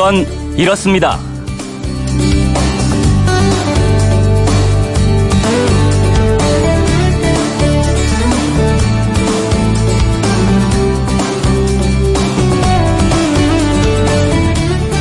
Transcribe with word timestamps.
그건 0.00 0.24
이렇습니다. 0.56 1.18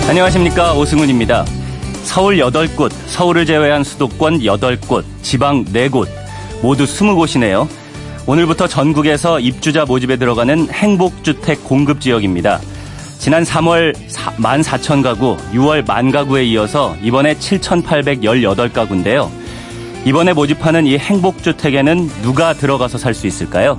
안녕하십니까 0.10 0.74
오승훈입니다. 0.74 1.46
서울 2.04 2.36
8곳, 2.36 2.92
서울을 3.08 3.46
제외한 3.46 3.86
수도권 3.86 4.40
8곳, 4.40 5.06
지방 5.22 5.64
4곳, 5.64 6.10
모두 6.62 6.84
20곳이네요. 6.84 7.70
오늘부터 8.28 8.68
전국에서 8.68 9.40
입주자 9.40 9.86
모집에 9.86 10.18
들어가는 10.18 10.70
행복주택 10.70 11.64
공급 11.64 12.02
지역입니다. 12.02 12.60
지난 13.20 13.44
3월 13.44 13.94
14,000가구, 14.08 15.38
6월 15.52 15.86
만 15.86 16.10
가구에 16.10 16.46
이어서 16.46 16.96
이번에 17.04 17.34
7,818가구인데요. 17.36 19.30
이번에 20.06 20.32
모집하는 20.32 20.86
이 20.88 20.98
행복주택에는 20.98 22.08
누가 22.22 22.54
들어가서 22.54 22.98
살 22.98 23.14
수 23.14 23.28
있을까요? 23.28 23.78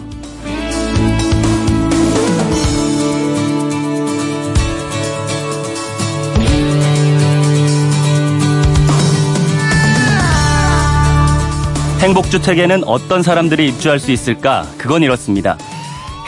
행복주택에는 12.00 12.84
어떤 12.84 13.22
사람들이 13.22 13.68
입주할 13.68 13.98
수 13.98 14.10
있을까? 14.12 14.66
그건 14.76 15.02
이렇습니다. 15.02 15.56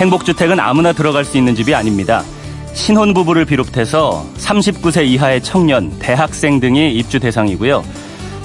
행복주택은 0.00 0.58
아무나 0.60 0.92
들어갈 0.92 1.24
수 1.26 1.36
있는 1.36 1.54
집이 1.54 1.74
아닙니다. 1.74 2.22
신혼부부를 2.74 3.44
비롯해서 3.44 4.26
39세 4.38 5.06
이하의 5.06 5.42
청년, 5.42 5.90
대학생 5.98 6.58
등이 6.58 6.92
입주 6.94 7.20
대상이고요. 7.20 7.84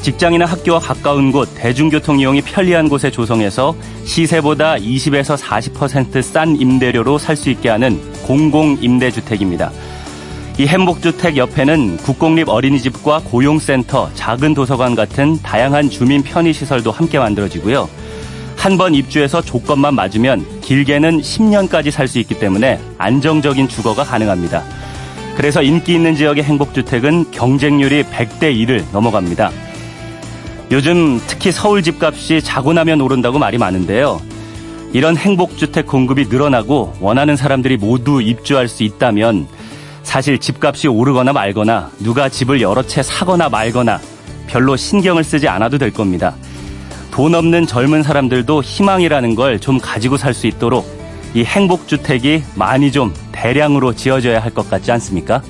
직장이나 0.02 0.45
학교와 0.45 0.80
가까운 0.80 1.31
곳, 1.31 1.50
대중교통 1.56 2.20
이용이 2.20 2.42
편리한 2.42 2.88
곳에 2.88 3.09
조성해서 3.09 3.75
시세보다 4.05 4.75
20에서 4.75 5.38
40%싼 5.38 6.55
임대료로 6.55 7.17
살 7.17 7.36
수 7.36 7.50
있게 7.50 7.70
하는 7.70 8.00
공공임대주택입니다. 8.23 9.72
이 10.59 10.66
행복주택 10.66 11.38
옆에는 11.38 11.98
국공립 11.98 12.50
어린이집과 12.50 13.22
고용센터, 13.25 14.11
작은 14.16 14.53
도서관 14.53 14.95
같은 14.95 15.39
다양한 15.42 15.89
주민 15.89 16.23
편의시설도 16.23 16.92
함께 16.92 17.20
만들어지고요. 17.20 17.88
한 18.58 18.77
번 18.77 18.94
입주해서 18.94 19.41
조건만 19.41 19.95
맞으면 19.95 20.45
길게는 20.61 21.22
10년까지 21.22 21.89
살 21.91 22.08
수 22.08 22.19
있기 22.19 22.38
때문에 22.39 22.80
안정적인 22.97 23.67
주거가 23.69 24.03
가능합니다. 24.03 24.64
그래서 25.36 25.61
인기 25.61 25.94
있는 25.94 26.16
지역의 26.16 26.44
행복주택은 26.44 27.31
경쟁률이 27.31 28.03
100대 28.03 28.44
1을 28.44 28.83
넘어갑니다. 28.91 29.52
요즘 30.72 31.22
특히 31.27 31.52
서울 31.52 31.81
집값이 31.83 32.41
자고 32.41 32.73
나면 32.73 32.99
오른다고 32.99 33.39
말이 33.39 33.58
많은데요. 33.58 34.19
이런 34.94 35.16
행복주택 35.16 35.86
공급이 35.86 36.25
늘어나고 36.27 36.95
원하는 36.99 37.36
사람들이 37.36 37.77
모두 37.77 38.21
입주할 38.21 38.67
수 38.67 38.83
있다면 38.83 39.47
사실 40.03 40.39
집값이 40.39 40.88
오르거나 40.88 41.33
말거나 41.33 41.92
누가 41.99 42.30
집을 42.30 42.61
여러 42.61 42.81
채 42.83 43.03
사거나 43.03 43.49
말거나 43.49 43.99
별로 44.47 44.75
신경을 44.75 45.23
쓰지 45.23 45.47
않아도 45.47 45.77
될 45.77 45.92
겁니다. 45.92 46.36
돈 47.17 47.33
없는 47.33 47.65
젊은 47.65 48.03
사람들도 48.03 48.61
희망이라는 48.61 49.33
걸 49.35 49.57
좀 49.59 49.79
가지고 49.79 50.17
살 50.17 50.33
수 50.35 50.45
있도록 50.45 50.85
이 51.33 51.43
행복주택이 51.43 52.43
많이 52.55 52.91
좀 52.91 53.11
대량으로 53.31 53.93
지어져야 53.93 54.39
할 54.39 54.53
것 54.53 54.69
같지 54.69 54.91
않습니까? 54.91 55.42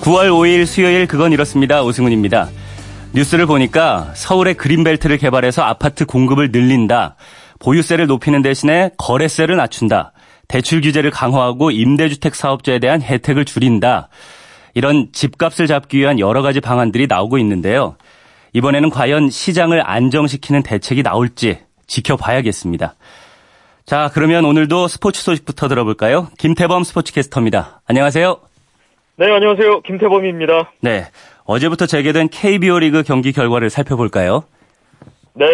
(9월 0.00 0.28
5일) 0.30 0.66
수요일 0.66 1.06
그건 1.06 1.32
이렇습니다 1.32 1.82
오승훈입니다 1.82 2.48
뉴스를 3.12 3.46
보니까 3.46 4.12
서울의 4.14 4.54
그린벨트를 4.54 5.18
개발해서 5.18 5.62
아파트 5.62 6.04
공급을 6.06 6.50
늘린다 6.52 7.16
보유세를 7.58 8.06
높이는 8.06 8.42
대신에 8.42 8.90
거래세를 8.98 9.56
낮춘다. 9.56 10.12
대출 10.48 10.82
규제를 10.82 11.10
강화하고 11.10 11.70
임대주택 11.70 12.34
사업자에 12.34 12.78
대한 12.78 13.00
혜택을 13.00 13.46
줄인다. 13.46 14.08
이런 14.76 15.08
집값을 15.10 15.66
잡기 15.66 15.96
위한 15.96 16.20
여러 16.20 16.42
가지 16.42 16.60
방안들이 16.60 17.06
나오고 17.06 17.38
있는데요. 17.38 17.96
이번에는 18.52 18.90
과연 18.90 19.30
시장을 19.30 19.82
안정시키는 19.82 20.62
대책이 20.62 21.02
나올지 21.02 21.60
지켜봐야겠습니다. 21.86 22.94
자, 23.86 24.10
그러면 24.12 24.44
오늘도 24.44 24.88
스포츠 24.88 25.22
소식부터 25.22 25.68
들어볼까요? 25.68 26.28
김태범 26.36 26.82
스포츠캐스터입니다. 26.84 27.80
안녕하세요. 27.88 28.36
네, 29.16 29.32
안녕하세요. 29.32 29.80
김태범입니다. 29.80 30.72
네. 30.82 31.04
어제부터 31.46 31.86
재개된 31.86 32.28
KBO 32.28 32.78
리그 32.80 33.02
경기 33.02 33.32
결과를 33.32 33.70
살펴볼까요? 33.70 34.44
네. 35.32 35.46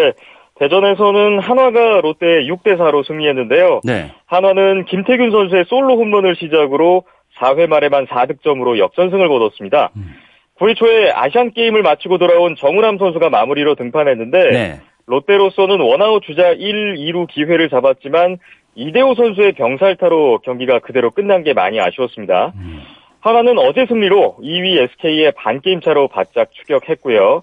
대전에서는 0.57 1.39
한화가 1.39 2.01
롯데 2.01 2.27
6대 2.49 2.77
4로 2.77 3.07
승리했는데요. 3.07 3.83
네. 3.85 4.13
한화는 4.27 4.87
김태균 4.87 5.31
선수의 5.31 5.67
솔로 5.69 5.97
홈런을 5.97 6.35
시작으로 6.35 7.05
4회 7.39 7.67
말에만 7.67 8.07
4득점으로 8.07 8.79
역전승을 8.79 9.29
거뒀습니다. 9.29 9.91
음. 9.97 10.15
9회 10.59 10.77
초에 10.77 11.11
아시안 11.11 11.53
게임을 11.53 11.83
마치고 11.83 12.19
돌아온 12.19 12.55
정우람 12.57 12.99
선수가 12.99 13.31
마무리로 13.31 13.75
등판했는데 13.75 14.51
네. 14.51 14.81
롯데로서는 15.07 15.81
원아웃 15.81 16.23
주자 16.23 16.51
1, 16.51 16.95
2루 16.95 17.27
기회를 17.29 17.69
잡았지만 17.69 18.39
이대호 18.75 19.15
선수의 19.15 19.53
병살타로 19.53 20.41
경기가 20.45 20.79
그대로 20.79 21.11
끝난 21.11 21.43
게 21.43 21.53
많이 21.53 21.81
아쉬웠습니다. 21.81 22.53
음. 22.55 22.83
하나는 23.21 23.59
어제 23.59 23.87
승리로 23.87 24.39
2위 24.43 24.79
SK의 24.79 25.33
반게임 25.37 25.81
차로 25.81 26.09
바짝 26.09 26.51
추격했고요. 26.53 27.43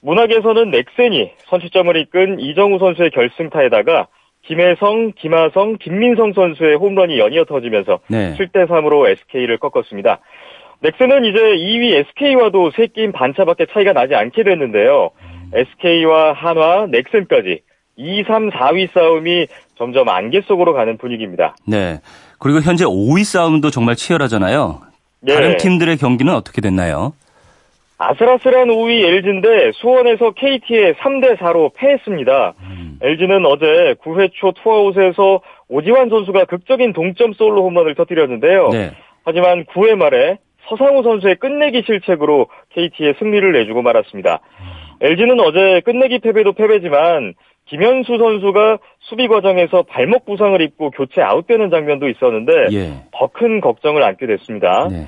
문학에서는 0.00 0.70
넥센이 0.70 1.32
선취점을 1.46 1.96
이끈 1.96 2.40
이정우 2.40 2.78
선수의 2.78 3.10
결승타에다가 3.10 4.08
김혜성, 4.46 5.12
김하성, 5.16 5.78
김민성 5.80 6.32
선수의 6.34 6.76
홈런이 6.76 7.18
연이어 7.18 7.44
터지면서 7.44 8.00
네. 8.08 8.34
7대 8.34 8.68
3으로 8.68 9.08
SK를 9.08 9.58
꺾었습니다. 9.58 10.20
넥센은 10.80 11.24
이제 11.24 11.38
2위 11.38 11.94
SK와도 11.94 12.70
3게임 12.72 13.12
반차밖에 13.12 13.66
차이가 13.72 13.92
나지 13.92 14.14
않게 14.14 14.44
됐는데요. 14.44 15.10
SK와 15.54 16.32
한화, 16.34 16.86
넥센까지 16.90 17.60
2, 17.96 18.24
3, 18.26 18.50
4위 18.50 18.92
싸움이 18.92 19.46
점점 19.78 20.08
안개 20.08 20.42
속으로 20.42 20.74
가는 20.74 20.98
분위기입니다. 20.98 21.56
네. 21.66 22.00
그리고 22.38 22.60
현재 22.60 22.84
5위 22.84 23.24
싸움도 23.24 23.70
정말 23.70 23.94
치열하잖아요. 23.94 24.80
네. 25.20 25.34
다른 25.34 25.56
팀들의 25.56 25.96
경기는 25.96 26.32
어떻게 26.34 26.60
됐나요? 26.60 27.14
아슬아슬한 27.98 28.68
5위 28.68 29.04
LG인데 29.04 29.72
수원에서 29.74 30.32
KT에 30.32 30.94
3대 30.94 31.36
4로 31.38 31.72
패했습니다. 31.74 32.54
음. 32.60 32.98
LG는 33.00 33.46
어제 33.46 33.94
9회 34.02 34.30
초 34.32 34.52
투아웃에서 34.52 35.40
오지환 35.68 36.08
선수가 36.08 36.44
극적인 36.46 36.92
동점 36.92 37.32
솔로 37.32 37.64
홈런을 37.64 37.94
터뜨렸는데요. 37.94 38.68
네. 38.70 38.90
하지만 39.24 39.64
9회 39.64 39.94
말에 39.94 40.38
서상우 40.68 41.02
선수의 41.02 41.36
끝내기 41.36 41.82
실책으로 41.86 42.48
KT에 42.70 43.14
승리를 43.18 43.52
내주고 43.52 43.82
말았습니다. 43.82 44.40
LG는 45.00 45.40
어제 45.40 45.80
끝내기 45.84 46.18
패배도 46.20 46.52
패배지만 46.52 47.34
김현수 47.66 48.18
선수가 48.18 48.78
수비 49.00 49.28
과정에서 49.28 49.82
발목 49.82 50.26
부상을 50.26 50.60
입고 50.60 50.90
교체 50.90 51.22
아웃되는 51.22 51.70
장면도 51.70 52.08
있었는데 52.08 52.52
예. 52.72 52.92
더큰 53.12 53.60
걱정을 53.60 54.02
안게 54.02 54.26
됐습니다. 54.26 54.88
네. 54.90 55.06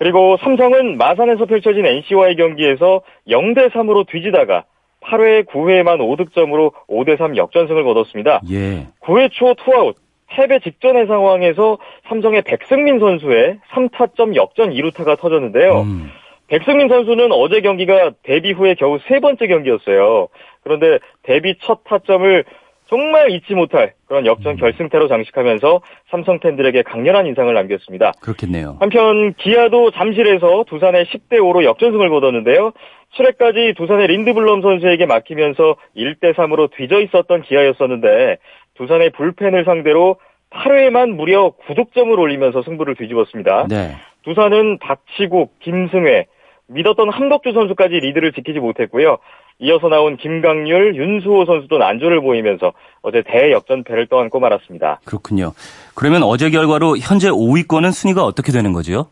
그리고 0.00 0.38
삼성은 0.38 0.96
마산에서 0.96 1.44
펼쳐진 1.44 1.84
NC와의 1.84 2.36
경기에서 2.36 3.02
0대 3.28 3.70
3으로 3.70 4.08
뒤지다가 4.08 4.64
8회 5.02 5.44
9회에만 5.46 5.98
5득점으로 5.98 6.72
5대 6.88 7.18
3 7.18 7.36
역전승을 7.36 7.84
거뒀습니다. 7.84 8.40
예. 8.50 8.86
9회 9.02 9.30
초 9.30 9.52
투아웃 9.52 9.96
패배 10.26 10.58
직전의 10.60 11.06
상황에서 11.06 11.76
삼성의 12.08 12.42
백승민 12.42 12.98
선수의 12.98 13.58
3타점 13.72 14.36
역전 14.36 14.70
2루타가 14.70 15.18
터졌는데요. 15.18 15.82
음. 15.82 16.10
백승민 16.46 16.88
선수는 16.88 17.30
어제 17.32 17.60
경기가 17.60 18.12
데뷔 18.22 18.52
후에 18.52 18.76
겨우 18.76 18.98
세 19.06 19.20
번째 19.20 19.46
경기였어요. 19.46 20.28
그런데 20.62 20.98
데뷔 21.24 21.56
첫 21.60 21.84
타점을 21.84 22.44
정말 22.90 23.30
잊지 23.30 23.54
못할 23.54 23.94
그런 24.06 24.26
역전 24.26 24.54
음. 24.54 24.56
결승타로 24.56 25.06
장식하면서 25.06 25.80
삼성 26.10 26.40
팬들에게 26.40 26.82
강렬한 26.82 27.26
인상을 27.26 27.54
남겼습니다. 27.54 28.12
그렇겠네요. 28.20 28.78
한편 28.80 29.32
기아도 29.34 29.92
잠실에서 29.92 30.64
두산의 30.66 31.06
10대 31.06 31.38
5로 31.38 31.64
역전승을 31.64 32.10
거뒀는데요. 32.10 32.72
7회까지 33.16 33.76
두산의 33.76 34.08
린드블럼 34.08 34.62
선수에게 34.62 35.06
막히면서 35.06 35.76
1대 35.96 36.34
3으로 36.34 36.68
뒤져 36.76 37.00
있었던 37.00 37.42
기아였었는데 37.42 38.38
두산의 38.74 39.10
불펜을 39.10 39.64
상대로 39.64 40.16
8회에만 40.50 41.10
무려 41.10 41.52
9득점을 41.68 42.18
올리면서 42.18 42.62
승부를 42.62 42.96
뒤집었습니다. 42.96 43.68
네. 43.68 43.94
두산은 44.22 44.78
박치국, 44.78 45.60
김승회, 45.60 46.26
믿었던 46.70 47.10
함덕주 47.10 47.52
선수까지 47.52 47.94
리드를 47.94 48.32
지키지 48.32 48.60
못했고요. 48.60 49.18
이어서 49.58 49.88
나온 49.88 50.16
김강률, 50.16 50.96
윤수호 50.96 51.44
선수도 51.44 51.78
난조를 51.78 52.22
보이면서 52.22 52.72
어제 53.02 53.22
대역전패를 53.26 54.06
떠안고 54.06 54.40
말았습니다. 54.40 55.00
그렇군요. 55.04 55.52
그러면 55.94 56.22
어제 56.22 56.48
결과로 56.50 56.96
현재 56.96 57.28
5위권은 57.28 57.92
순위가 57.92 58.24
어떻게 58.24 58.52
되는 58.52 58.72
거죠? 58.72 59.08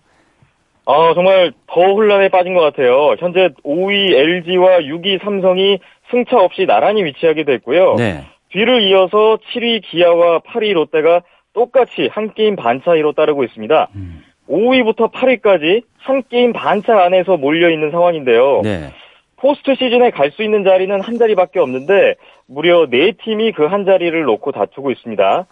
아, 0.86 1.12
정말 1.14 1.52
더 1.66 1.82
혼란에 1.82 2.30
빠진 2.30 2.54
것 2.54 2.60
같아요. 2.60 3.14
현재 3.18 3.50
5위 3.62 4.14
LG와 4.14 4.78
6위 4.78 5.22
삼성이 5.22 5.78
승차 6.10 6.38
없이 6.38 6.64
나란히 6.64 7.04
위치하게 7.04 7.44
됐고요. 7.44 7.96
네. 7.96 8.24
뒤를 8.50 8.82
이어서 8.84 9.36
7위 9.52 9.82
기아와 9.82 10.40
8위 10.40 10.72
롯데가 10.72 11.20
똑같이 11.52 12.08
한 12.10 12.32
게임 12.32 12.56
반 12.56 12.80
차이로 12.82 13.12
따르고 13.12 13.44
있습니다. 13.44 13.88
음. 13.96 14.17
5위부터 14.48 15.12
8위까지 15.12 15.82
한 15.98 16.22
게임 16.30 16.52
반차 16.52 17.02
안에서 17.04 17.36
몰려 17.36 17.70
있는 17.70 17.90
상황인데요. 17.90 18.62
네. 18.64 18.88
포스트 19.36 19.74
시즌에 19.74 20.10
갈 20.10 20.30
수 20.32 20.42
있는 20.42 20.64
자리는 20.64 21.00
한 21.00 21.18
자리밖에 21.18 21.60
없는데 21.60 22.14
무려 22.46 22.86
4팀이 22.86 23.54
그 23.54 23.66
한 23.66 23.84
자리를 23.84 24.20
놓고 24.24 24.52
다투고 24.52 24.90
있습니다. 24.90 25.46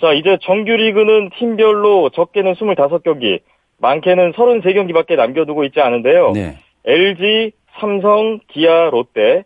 자, 0.00 0.12
이제 0.12 0.38
정규 0.42 0.70
리그는 0.72 1.30
팀별로 1.36 2.10
적게는 2.10 2.54
25경기, 2.54 3.40
많게는 3.78 4.32
33경기밖에 4.32 5.16
남겨두고 5.16 5.64
있지 5.64 5.80
않은데요. 5.80 6.32
네. 6.32 6.56
LG, 6.84 7.52
삼성, 7.80 8.38
기아, 8.48 8.90
롯데 8.90 9.42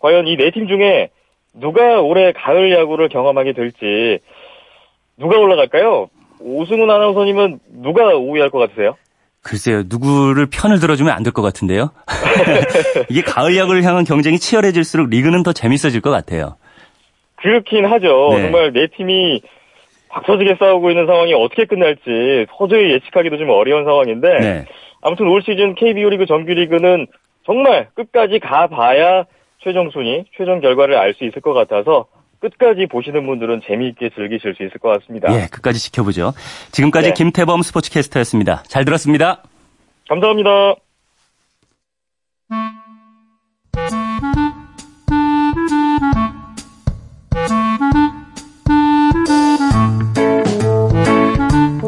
과연 0.00 0.26
이 0.26 0.36
네 0.36 0.50
팀 0.50 0.66
중에 0.68 1.08
누가 1.54 2.00
올해 2.02 2.32
가을 2.32 2.70
야구를 2.72 3.08
경험하게 3.08 3.52
될지 3.54 4.18
누가 5.16 5.38
올라갈까요? 5.38 6.08
오승훈 6.40 6.90
아나운서님은 6.90 7.58
누가 7.82 8.02
5위 8.14 8.40
할 8.40 8.50
것 8.50 8.58
같으세요? 8.58 8.96
글쎄요, 9.42 9.82
누구를 9.86 10.46
편을 10.46 10.80
들어주면 10.80 11.12
안 11.12 11.22
될 11.22 11.32
것 11.32 11.42
같은데요. 11.42 11.90
이게 13.08 13.22
가을 13.22 13.56
야구를 13.56 13.82
향한 13.84 14.04
경쟁이 14.04 14.38
치열해질수록 14.38 15.08
리그는 15.08 15.42
더 15.42 15.52
재밌어질 15.52 16.00
것 16.00 16.10
같아요. 16.10 16.56
그렇긴 17.36 17.84
하죠. 17.86 18.30
네. 18.34 18.42
정말 18.42 18.72
네 18.72 18.86
팀이 18.96 19.42
박서지게 20.08 20.56
싸우고 20.58 20.90
있는 20.90 21.06
상황이 21.06 21.34
어떻게 21.34 21.64
끝날지 21.66 22.46
서서히 22.56 22.92
예측하기도 22.94 23.36
좀 23.38 23.50
어려운 23.50 23.84
상황인데 23.84 24.28
네. 24.40 24.64
아무튼 25.02 25.28
올 25.28 25.42
시즌 25.42 25.74
KBO 25.74 26.08
리그 26.10 26.26
정규 26.26 26.52
리그는 26.52 27.06
정말 27.44 27.88
끝까지 27.94 28.38
가봐야 28.40 29.24
최종 29.62 29.90
순위, 29.90 30.24
최종 30.36 30.60
결과를 30.60 30.96
알 30.96 31.14
수 31.14 31.24
있을 31.24 31.40
것 31.42 31.52
같아서 31.52 32.06
끝까지 32.40 32.86
보시는 32.86 33.26
분들은 33.26 33.62
재미있게 33.66 34.10
즐기실 34.10 34.54
수 34.54 34.62
있을 34.62 34.78
것 34.78 34.88
같습니다. 34.98 35.32
예, 35.34 35.46
끝까지 35.46 35.80
지켜보죠. 35.80 36.32
지금까지 36.72 37.08
네. 37.08 37.14
김태범 37.14 37.62
스포츠캐스터였습니다. 37.62 38.62
잘 38.66 38.84
들었습니다. 38.84 39.42
감사합니다. 40.08 40.76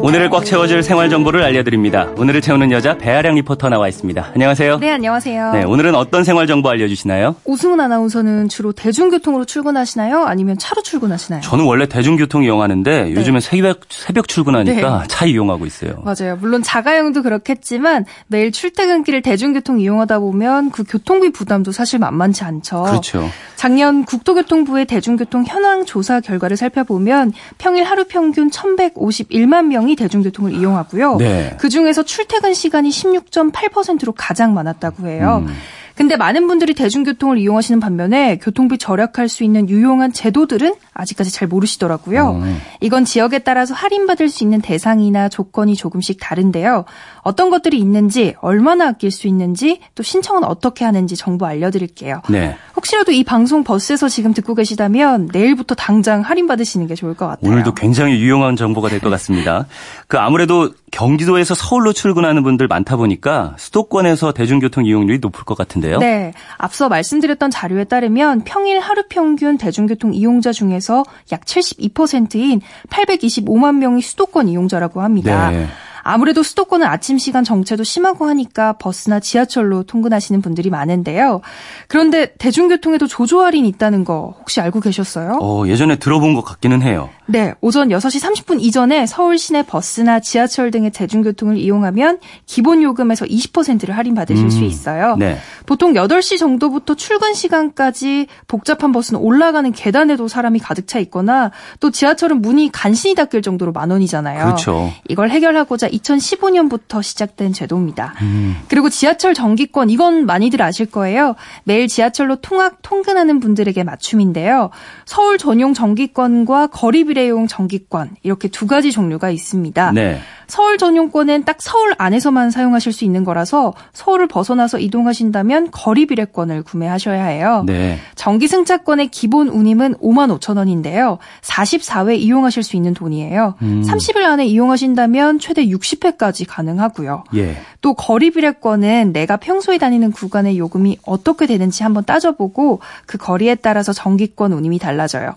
오늘을 0.09 0.31
꽉 0.31 0.43
채워줄 0.43 0.81
생활 0.81 1.11
정보를 1.11 1.43
알려드립니다. 1.43 2.09
오늘을 2.17 2.41
채우는 2.41 2.71
여자 2.71 2.97
배아량 2.97 3.35
리포터 3.35 3.69
나와 3.69 3.87
있습니다. 3.87 4.31
안녕하세요. 4.33 4.79
네, 4.79 4.89
안녕하세요. 4.89 5.51
네, 5.53 5.63
오늘은 5.63 5.93
어떤 5.93 6.23
생활 6.23 6.47
정보 6.47 6.69
알려주시나요? 6.69 7.35
오승훈 7.45 7.79
아나운서는 7.79 8.49
주로 8.49 8.71
대중교통으로 8.71 9.45
출근하시나요? 9.45 10.23
아니면 10.23 10.57
차로 10.57 10.81
출근하시나요? 10.81 11.41
저는 11.41 11.63
원래 11.63 11.85
대중교통 11.85 12.43
이용하는데 12.43 13.13
요즘엔 13.13 13.39
새벽, 13.39 13.81
새벽 13.89 14.27
출근하니까 14.27 15.01
네. 15.01 15.07
차 15.07 15.27
이용하고 15.27 15.67
있어요. 15.67 16.01
맞아요. 16.03 16.37
물론 16.41 16.63
자가용도 16.63 17.21
그렇겠지만 17.21 18.05
매일 18.25 18.51
출퇴근길을 18.51 19.21
대중교통 19.21 19.79
이용하다 19.79 20.17
보면 20.17 20.71
그 20.71 20.85
교통비 20.85 21.29
부담도 21.31 21.71
사실 21.71 21.99
만만치 21.99 22.43
않죠. 22.43 22.81
그렇죠. 22.81 23.29
작년 23.55 24.05
국토교통부의 24.05 24.85
대중교통 24.85 25.43
현황 25.45 25.85
조사 25.85 26.19
결과를 26.19 26.57
살펴보면 26.57 27.31
평일 27.59 27.83
하루 27.83 28.05
평균 28.05 28.49
1,151만 28.49 29.65
명이 29.65 29.98
대중교통을 29.99 30.53
이용하고요. 30.53 31.17
네. 31.17 31.55
그 31.59 31.69
중에서 31.69 32.03
출퇴근 32.03 32.53
시간이 32.53 32.89
16.8%로 32.89 34.13
가장 34.13 34.53
많았다고 34.53 35.07
해요. 35.07 35.43
음. 35.47 35.53
근데 35.99 36.15
많은 36.15 36.47
분들이 36.47 36.73
대중교통을 36.75 37.37
이용하시는 37.39 37.81
반면에 37.81 38.37
교통비 38.37 38.77
절약할 38.77 39.27
수 39.27 39.43
있는 39.43 39.67
유용한 39.67 40.13
제도들은 40.13 40.75
아직까지 40.93 41.29
잘 41.29 41.49
모르시더라고요. 41.49 42.39
음. 42.41 42.57
이건 42.79 43.03
지역에 43.03 43.39
따라서 43.39 43.73
할인받을 43.73 44.29
수 44.29 44.45
있는 44.45 44.61
대상이나 44.61 45.27
조건이 45.27 45.75
조금씩 45.75 46.17
다른데요. 46.21 46.85
어떤 47.21 47.49
것들이 47.49 47.77
있는지, 47.77 48.33
얼마나 48.39 48.87
아낄 48.87 49.11
수 49.11 49.27
있는지, 49.27 49.81
또 49.93 50.01
신청은 50.01 50.45
어떻게 50.45 50.85
하는지 50.85 51.17
정보 51.17 51.45
알려드릴게요. 51.45 52.21
네. 52.29 52.55
혹시라도 52.79 53.11
이 53.11 53.25
방송 53.25 53.65
버스에서 53.65 54.07
지금 54.07 54.33
듣고 54.33 54.55
계시다면 54.55 55.29
내일부터 55.33 55.75
당장 55.75 56.21
할인 56.21 56.47
받으시는 56.47 56.87
게 56.87 56.95
좋을 56.95 57.13
것 57.13 57.27
같아요. 57.27 57.51
오늘도 57.51 57.73
굉장히 57.73 58.19
유용한 58.21 58.55
정보가 58.55 58.87
될 58.87 58.99
것 59.01 59.09
같습니다. 59.09 59.65
그 60.07 60.17
아무래도 60.17 60.71
경기도에서 60.91 61.55
서울로 61.55 61.91
출근하는 61.91 62.41
분들 62.43 62.67
많다 62.67 62.95
보니까 62.95 63.55
수도권에서 63.57 64.31
대중교통 64.31 64.85
이용률이 64.85 65.19
높을 65.19 65.43
것 65.43 65.57
같은데요. 65.57 65.99
네. 65.99 66.31
앞서 66.57 66.87
말씀드렸던 66.87 67.51
자료에 67.51 67.83
따르면 67.83 68.43
평일 68.45 68.79
하루 68.79 69.03
평균 69.09 69.57
대중교통 69.57 70.13
이용자 70.13 70.53
중에서 70.53 71.03
약 71.33 71.43
72%인 71.43 72.61
825만 72.89 73.75
명이 73.75 74.01
수도권 74.01 74.47
이용자라고 74.47 75.01
합니다. 75.01 75.51
네. 75.51 75.67
아무래도 76.03 76.43
수도권은 76.43 76.85
아침 76.85 77.17
시간 77.17 77.43
정체도 77.43 77.83
심하고 77.83 78.25
하니까 78.25 78.73
버스나 78.73 79.19
지하철로 79.19 79.83
통근하시는 79.83 80.41
분들이 80.41 80.69
많은데요. 80.69 81.41
그런데 81.87 82.33
대중교통에도 82.37 83.07
조조 83.07 83.41
할인이 83.41 83.67
있다는 83.69 84.03
거 84.03 84.35
혹시 84.39 84.61
알고 84.61 84.79
계셨어요? 84.79 85.39
어, 85.41 85.67
예전에 85.67 85.97
들어본 85.97 86.33
것 86.33 86.43
같기는 86.43 86.81
해요. 86.81 87.09
네, 87.29 87.53
오전 87.61 87.89
6시 87.89 88.19
30분 88.19 88.59
이전에 88.59 89.05
서울 89.05 89.37
시내 89.37 89.61
버스나 89.61 90.19
지하철 90.19 90.71
등의 90.71 90.89
대중교통을 90.89 91.57
이용하면 91.57 92.17
기본 92.47 92.81
요금에서 92.81 93.25
20%를 93.25 93.95
할인받으실 93.95 94.49
수 94.49 94.59
음, 94.59 94.63
있어요. 94.63 95.15
네. 95.15 95.37
보통 95.67 95.93
8시 95.93 96.39
정도부터 96.39 96.95
출근 96.95 97.35
시간까지 97.35 98.25
복잡한 98.47 98.91
버스는 98.91 99.21
올라가는 99.21 99.71
계단에도 99.71 100.27
사람이 100.27 100.57
가득 100.57 100.87
차 100.87 100.97
있거나 100.97 101.51
또 101.79 101.91
지하철은 101.91 102.41
문이 102.41 102.71
간신히 102.71 103.13
닫힐 103.13 103.43
정도로 103.43 103.73
만원이잖아요. 103.73 104.45
그렇죠. 104.45 104.91
이걸 105.07 105.29
해결하고자 105.29 105.89
2015년부터 105.89 107.03
시작된 107.03 107.53
제도입니다. 107.53 108.15
음. 108.23 108.55
그리고 108.69 108.89
지하철 108.89 109.35
정기권 109.35 109.91
이건 109.91 110.25
많이들 110.25 110.63
아실 110.63 110.87
거예요. 110.87 111.35
매일 111.63 111.87
지하철로 111.87 112.37
통학 112.37 112.81
통근하는 112.81 113.39
분들에게 113.39 113.83
맞춤인데요. 113.83 114.71
서울 115.05 115.37
전용 115.37 115.75
정기권과 115.75 116.67
거리 116.67 117.03
비례용 117.03 117.47
정기권 117.47 118.11
이렇게 118.23 118.47
두 118.47 118.67
가지 118.67 118.91
종류가 118.91 119.29
있습니다. 119.29 119.91
네. 119.91 120.19
서울 120.47 120.77
전용권은 120.77 121.43
딱 121.43 121.57
서울 121.59 121.93
안에서만 121.97 122.49
사용하실 122.49 122.91
수 122.91 123.05
있는 123.05 123.23
거라서 123.23 123.73
서울을 123.93 124.27
벗어나서 124.27 124.79
이동하신다면 124.79 125.69
거리 125.71 126.05
비례권을 126.07 126.63
구매하셔야 126.63 127.25
해요. 127.25 127.63
네. 127.67 127.99
정기 128.15 128.47
승차권의 128.47 129.09
기본 129.09 129.49
운임은 129.49 129.95
5만 129.95 130.39
5천 130.39 130.57
원인데요. 130.57 131.19
44회 131.41 132.17
이용하실 132.17 132.63
수 132.63 132.75
있는 132.75 132.93
돈이에요. 132.93 133.55
음. 133.61 133.83
30일 133.85 134.23
안에 134.23 134.45
이용하신다면 134.47 135.39
최대 135.39 135.65
60회까지 135.67 136.45
가능하고요. 136.47 137.25
예. 137.35 137.57
또 137.81 137.93
거리 137.93 138.31
비례권은 138.31 139.13
내가 139.13 139.37
평소에 139.37 139.77
다니는 139.77 140.11
구간의 140.11 140.57
요금이 140.57 140.97
어떻게 141.05 141.45
되는지 141.45 141.83
한번 141.83 142.03
따져보고 142.05 142.79
그 143.05 143.17
거리에 143.17 143.55
따라서 143.55 143.93
정기권 143.93 144.53
운임이 144.53 144.79
달라져요. 144.79 145.33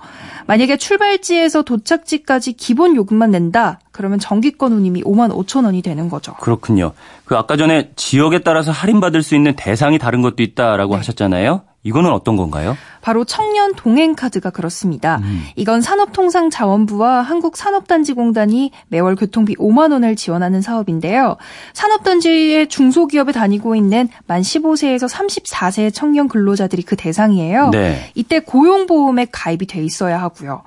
만약에 0.47 0.77
출발지에서 0.77 1.63
도착지까지 1.63 2.55
기본 2.55 2.97
요금만 2.97 3.31
낸다. 3.31 3.81
그러면 3.93 4.19
정기권 4.19 4.73
운임이 4.73 5.03
5만 5.03 5.31
5천 5.33 5.65
원이 5.65 5.83
되는 5.83 6.09
거죠. 6.09 6.35
그렇군요. 6.35 6.93
그 7.25 7.37
아까 7.37 7.57
전에 7.57 7.91
지역에 7.97 8.41
따라서 8.41 8.73
할인받을 8.73 9.23
수 9.23 9.35
있는 9.35 9.55
대상이 9.57 9.99
다른 9.99 10.23
것도 10.23 10.43
있다라고 10.43 10.97
하셨잖아요. 10.97 11.63
이거는 11.85 12.13
어떤 12.13 12.37
건가요? 12.37 12.77
바로 13.03 13.25
청년 13.25 13.75
동행 13.75 14.15
카드가 14.15 14.51
그렇습니다. 14.51 15.19
음. 15.23 15.43
이건 15.57 15.83
산업통상자원부와 15.83 17.21
한국산업단지공단이 17.21 18.71
매월 18.89 19.17
교통비 19.17 19.55
5만 19.57 19.93
원을 19.93 20.17
지원하는 20.17 20.63
사업인데요. 20.63 21.37
산업단지의 21.75 22.69
중소기업에 22.69 23.33
다니고 23.33 23.75
있는 23.75 24.09
만 24.27 24.41
15세에서 24.41 25.09
34세의 25.11 25.93
청년 25.93 26.29
근로자들이 26.29 26.83
그 26.83 26.97
대상이에요. 26.97 27.71
네. 27.71 28.11
이때 28.15 28.39
고용보험에 28.39 29.27
가입이 29.33 29.67
돼 29.67 29.83
있어야 29.85 30.23
하고요. 30.23 30.63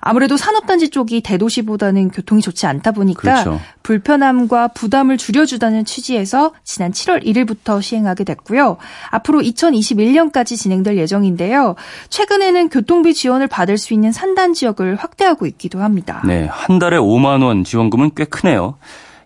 아무래도 0.00 0.36
산업단지 0.36 0.88
쪽이 0.88 1.20
대도시보다는 1.20 2.10
교통이 2.10 2.40
좋지 2.40 2.66
않다 2.66 2.92
보니까 2.92 3.20
그렇죠. 3.20 3.60
불편함과 3.82 4.68
부담을 4.68 5.18
줄여주다는 5.18 5.84
취지에서 5.84 6.52
지난 6.64 6.92
7월 6.92 7.24
1일부터 7.24 7.82
시행하게 7.82 8.24
됐고요. 8.24 8.78
앞으로 9.10 9.40
2021년까지 9.40 10.56
진행될 10.56 10.96
예정인데요. 10.96 11.73
최근에는 12.08 12.68
교통비 12.68 13.14
지원을 13.14 13.46
받을 13.48 13.78
수 13.78 13.94
있는 13.94 14.12
산단 14.12 14.54
지역을 14.54 14.96
확대하고 14.96 15.46
있기도 15.46 15.80
합니다. 15.80 16.22
네. 16.26 16.46
한 16.50 16.78
달에 16.78 16.96
5만 16.96 17.42
원 17.42 17.64
지원금은 17.64 18.12
꽤 18.16 18.24
크네요. 18.24 18.76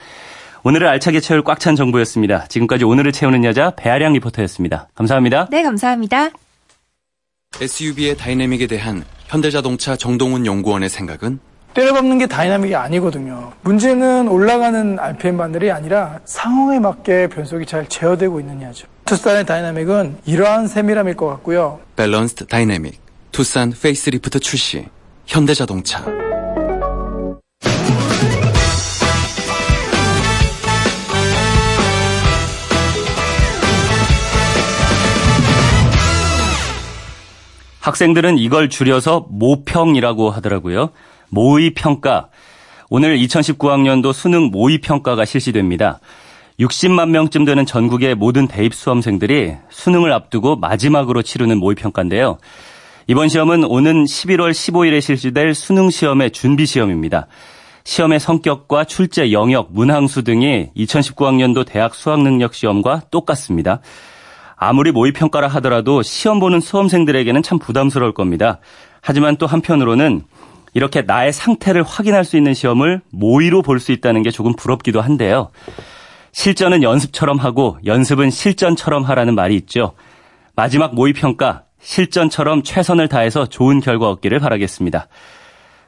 오늘을 0.64 0.88
알차게 0.88 1.20
채울 1.20 1.44
꽉 1.44 1.60
찬 1.60 1.76
정보였습니다. 1.76 2.46
지금까지 2.48 2.84
오늘을 2.84 3.12
채우는 3.12 3.44
여자 3.44 3.70
배아량 3.76 4.12
리포터였습니다. 4.14 4.88
감사합니다. 4.94 5.46
네, 5.50 5.62
감사합니다. 5.62 6.30
SUV의 7.60 8.16
다이내믹에 8.16 8.66
대한 8.66 9.04
현대자동차 9.28 9.96
정동훈 9.96 10.44
연구원의 10.44 10.88
생각은 10.90 11.38
때려박는 11.76 12.16
게 12.16 12.26
다이나믹이 12.26 12.75
아니거든요. 12.75 13.52
문제는 13.61 14.28
올라가는 14.28 14.99
RPM 14.99 15.37
바늘이 15.37 15.71
아니라 15.71 16.21
상황에 16.25 16.78
맞게 16.78 17.28
변속이 17.28 17.66
잘 17.66 17.87
제어되고 17.87 18.40
있느냐죠. 18.40 18.87
투싼의 19.04 19.45
다이나믹은 19.45 20.16
이러한 20.25 20.68
세밀함일 20.68 21.16
것 21.16 21.26
같고요. 21.26 21.78
balanced 21.96 22.46
dynamic 22.46 22.98
투싼 23.30 23.75
페이스리프트 23.78 24.40
출시 24.40 24.87
현대자동차 25.26 26.02
학생들은 37.80 38.38
이걸 38.38 38.71
줄여서 38.71 39.26
모평이라고 39.30 40.30
하더라고요. 40.30 40.90
모의 41.28 41.71
평가. 41.75 42.28
오늘 42.88 43.18
2019학년도 43.18 44.12
수능 44.12 44.50
모의 44.50 44.78
평가가 44.78 45.25
실시됩니다. 45.25 46.00
60만 46.61 47.11
명쯤 47.11 47.45
되는 47.45 47.66
전국의 47.66 48.14
모든 48.14 48.47
대입 48.47 48.75
수험생들이 48.75 49.56
수능을 49.68 50.12
앞두고 50.12 50.56
마지막으로 50.56 51.23
치르는 51.23 51.59
모의 51.59 51.75
평가인데요. 51.75 52.38
이번 53.09 53.28
시험은 53.28 53.64
오는 53.64 54.04
11월 54.04 54.50
15일에 54.50 55.00
실시될 55.00 55.54
수능 55.54 55.90
시험의 55.90 56.30
준비 56.30 56.66
시험입니다. 56.66 57.26
시험의 57.85 58.18
성격과 58.18 58.85
출제 58.85 59.30
영역, 59.30 59.73
문항수 59.73 60.25
등이 60.25 60.71
2019학년도 60.76 61.64
대학 61.66 61.95
수학능력 61.95 62.54
시험과 62.54 63.02
똑같습니다. 63.12 63.80
아무리 64.56 64.90
모의 64.90 65.12
평가라 65.12 65.47
하더라도 65.49 66.02
시험 66.02 66.40
보는 66.40 66.61
수험생들에게는 66.61 67.42
참 67.42 67.59
부담스러울 67.59 68.12
겁니다. 68.12 68.59
하지만 69.02 69.37
또 69.37 69.47
한편으로는 69.47 70.23
이렇게 70.76 71.00
나의 71.00 71.33
상태를 71.33 71.83
확인할 71.83 72.26
수 72.26 72.37
있는 72.37 72.52
시험을 72.52 73.00
모의로 73.11 73.62
볼 73.62 73.80
수 73.80 73.92
있다는 73.92 74.23
게 74.23 74.30
조금 74.30 74.54
부럽기도 74.54 75.00
한데요. 75.00 75.49
실전은 76.33 76.83
연습처럼 76.83 77.38
하고 77.38 77.78
연습은 77.87 78.28
실전처럼 78.28 79.02
하라는 79.04 79.35
말이 79.35 79.56
있죠. 79.56 79.95
마지막 80.54 80.95
모의 80.95 81.14
평가 81.14 81.62
실전처럼 81.80 82.62
최선을 82.62 83.09
다해서 83.09 83.47
좋은 83.47 83.80
결과 83.80 84.11
얻기를 84.11 84.38
바라겠습니다. 84.38 85.09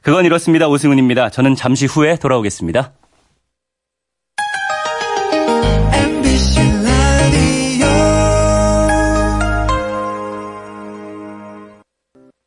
그건 0.00 0.24
이렇습니다. 0.24 0.68
오승훈입니다. 0.68 1.28
저는 1.28 1.54
잠시 1.54 1.84
후에 1.84 2.16
돌아오겠습니다. 2.16 2.92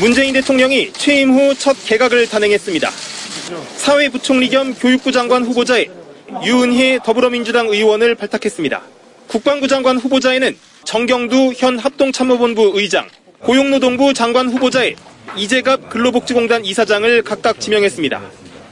문재인 0.00 0.34
대통령이 0.34 0.92
취임 0.92 1.32
후 1.32 1.54
첫 1.54 1.76
개각을 1.86 2.28
단행했습니다. 2.28 2.90
사회부총리 3.76 4.48
겸 4.50 4.74
교육부 4.74 5.10
장관 5.10 5.44
후보자에 5.44 5.86
유은희 6.44 7.00
더불어민주당 7.04 7.68
의원을 7.68 8.14
발탁했습니다. 8.14 8.82
국방부 9.28 9.68
장관 9.68 9.96
후보자에는 9.96 10.56
정경두 10.84 11.54
현 11.56 11.78
합동참모본부 11.78 12.72
의장, 12.74 13.08
고용노동부 13.40 14.12
장관 14.12 14.48
후보자에 14.48 14.94
이재갑 15.36 15.88
근로복지공단 15.90 16.64
이사장을 16.64 17.22
각각 17.22 17.58
지명했습니다. 17.60 18.22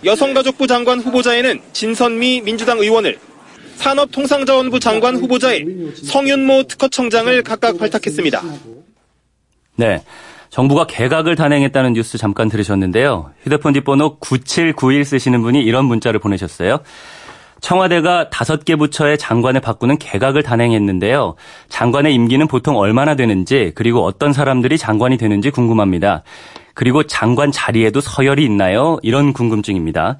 여성가족부 0.05 0.67
장관 0.67 1.01
후보자에는 1.01 1.61
진선미 1.73 2.43
민주당 2.43 2.79
의원을, 2.79 3.19
산업통상자원부 3.77 4.79
장관 4.79 5.17
후보자에 5.17 5.65
성윤모 6.05 6.65
특허청장을 6.65 7.43
각각 7.43 7.79
발탁했습니다. 7.79 8.43
네. 9.77 10.03
정부가 10.55 10.87
개각을 10.87 11.35
단행했다는 11.35 11.95
뉴스 11.95 12.17
잠깐 12.17 12.49
들으셨는데요. 12.49 13.33
휴대폰 13.43 13.73
뒷번호 13.73 14.19
9791 14.21 15.05
쓰시는 15.05 15.43
분이 15.43 15.61
이런 15.61 15.85
문자를 15.85 16.21
보내셨어요. 16.21 16.79
청와대가 17.61 18.31
다섯 18.31 18.65
개 18.65 18.77
부처의 18.77 19.19
장관을 19.19 19.61
바꾸는 19.61 19.99
개각을 19.99 20.45
단행했는데요. 20.45 21.35
장관의 21.71 22.15
임기는 22.15 22.47
보통 22.47 22.77
얼마나 22.77 23.17
되는지 23.17 23.73
그리고 23.75 24.05
어떤 24.05 24.33
사람들이 24.33 24.79
장관이 24.79 25.17
되는지 25.17 25.51
궁금합니다. 25.51 26.23
그리고 26.73 27.03
장관 27.03 27.51
자리에도 27.51 28.01
서열이 28.01 28.45
있나요? 28.45 29.01
이런 29.03 29.33
궁금증입니다. 29.33 30.19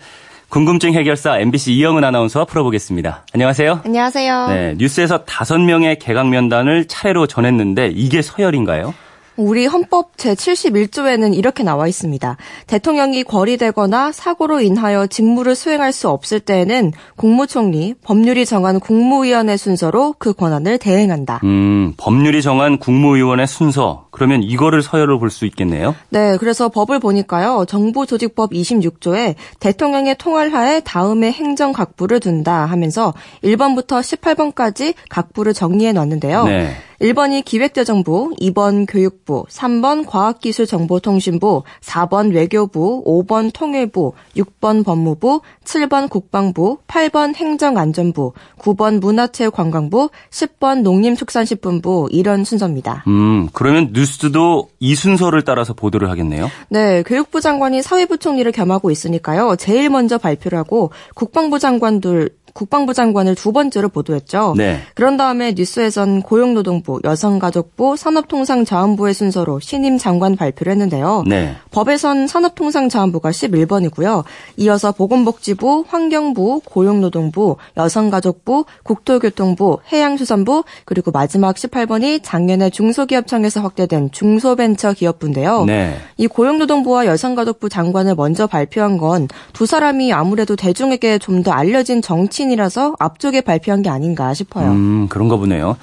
궁금증 0.49 0.95
해결사 0.95 1.39
MBC 1.39 1.75
이영은 1.75 2.03
아나운서와 2.03 2.45
풀어보겠습니다. 2.47 3.25
안녕하세요. 3.33 3.83
안녕하세요. 3.85 4.49
네, 4.49 4.75
뉴스에서 4.79 5.27
다섯 5.27 5.59
명의 5.59 5.97
개각 6.01 6.29
면단을 6.29 6.87
차례로 6.89 7.29
전했는데 7.29 7.93
이게 7.95 8.21
서열인가요? 8.21 8.95
우리 9.37 9.67
헌법 9.67 10.17
제71조에는 10.17 11.35
이렇게 11.37 11.63
나와 11.63 11.87
있습니다. 11.89 12.37
대통령이 12.67 13.25
거리되거나 13.25 14.13
사고로 14.13 14.61
인하여 14.61 15.07
직무를 15.07 15.55
수행할 15.55 15.93
수 15.93 16.09
없을 16.09 16.41
때에는 16.41 16.93
국무총리, 17.17 17.95
법률이 18.03 18.47
정한 18.47 18.81
국무위원회 18.81 19.57
순서로 19.57 20.15
그 20.19 20.33
권한을 20.33 20.79
대행한다. 20.79 21.41
음, 21.45 21.95
법률이 21.97 22.43
정한 22.43 22.79
국무위원회 22.79 23.47
순서. 23.47 24.07
그러면 24.11 24.43
이거를 24.43 24.83
서열로 24.83 25.19
볼 25.19 25.35
수 25.35 25.47
있겠네요. 25.47 25.97
네, 26.11 26.37
그래서 26.39 26.69
법을 26.69 27.01
보니까요. 27.01 27.65
정부조직법 27.67 28.53
26조에 28.53 29.35
대통령의 29.59 30.17
통할하에 30.17 30.79
다음에 30.81 31.33
행정 31.33 31.73
각부를 31.73 32.21
둔다 32.21 32.67
하면서 32.67 33.13
1번부터 33.43 34.01
18번까지 34.01 34.95
각부를 35.09 35.55
정리해 35.55 35.93
놨는데요. 35.93 36.45
네. 36.45 36.77
1번이 37.05 37.45
기획재정부, 37.45 38.35
2번 38.41 38.87
교육부, 38.89 39.45
3번 39.51 40.07
과학기술정보통신부, 40.07 41.63
4번 41.83 42.35
외교부, 42.35 43.05
5번 43.05 43.51
통일부, 43.53 44.15
6번 44.39 44.87
법무부, 44.87 45.43
7번 45.65 46.09
국방부, 46.09 46.79
8번 46.87 47.35
행정안전부, 47.35 48.33
9번 48.57 49.01
문화체육관광부, 49.01 50.09
10번 50.31 50.81
농림축산식품부 50.81 52.09
이런 52.11 52.43
순서입니다. 52.43 53.05
음, 53.07 53.51
그러면 53.53 53.91
뉴스도 53.93 54.71
이 54.81 54.95
순서를 54.95 55.43
따라서 55.43 55.75
보도를 55.75 56.09
하겠네요. 56.09 56.51
네, 56.71 57.03
교육부 57.03 57.43
장관이 57.43 57.83
사회부 57.83 58.17
총리를 58.17 58.51
겸하고 58.51 58.91
있으니까요. 58.91 59.57
제일 59.57 59.91
먼저 59.91 60.17
발표를 60.17 60.57
하고 60.57 60.91
국방부 61.15 61.59
장관들 61.59 62.31
국방부 62.55 62.95
장관을 62.95 63.35
두 63.35 63.53
번째로 63.53 63.89
보도했죠. 63.91 64.55
네. 64.57 64.81
그런 64.95 65.17
다음에 65.17 65.53
뉴스에선 65.57 66.23
고용노동부, 66.23 67.01
여성가족부, 67.05 67.97
산업통상자원부의 67.97 69.13
순서로 69.13 69.61
신임 69.61 69.99
장관 69.99 70.37
발표를 70.37 70.71
했는데요. 70.73 71.25
네. 71.27 71.57
법에선 71.73 72.27
산업통상자원부가 72.27 73.31
11번이고요. 73.31 74.25
이어서 74.57 74.93
보건복지부, 74.93 75.85
환경부, 75.87 76.63
고용노동부, 76.65 77.57
여성가족부, 77.77 78.65
국토교통부, 78.85 79.81
해양수산부, 79.93 80.65
그리고 80.87 81.11
마지막 81.11 81.57
18번이 81.57 82.21
작년에 82.23 82.71
중소기업청에서 82.71 83.61
확대된 83.61 84.11
중소벤처기업부인데요. 84.13 85.65
네. 85.65 85.97
이 86.17 86.27
고용노동부와 86.27 87.07
여성가족부 87.07 87.69
장관을 87.69 88.15
먼저 88.15 88.47
발표한 88.47 88.97
건 88.99 89.29
두 89.53 89.67
사람이 89.67 90.13
아무래도 90.13 90.57
대중에게 90.57 91.19
좀 91.19 91.35
더 91.45 91.51
알려진 91.51 92.01
정치 92.01 92.44
인이라서 92.45 92.97
앞쪽에 92.99 93.41
발표한 93.41 93.83
게 93.83 93.91
아닌가 93.91 94.33
싶어요. 94.35 94.71
음, 94.71 95.09
그런가 95.09 95.37
보네요. 95.37 95.77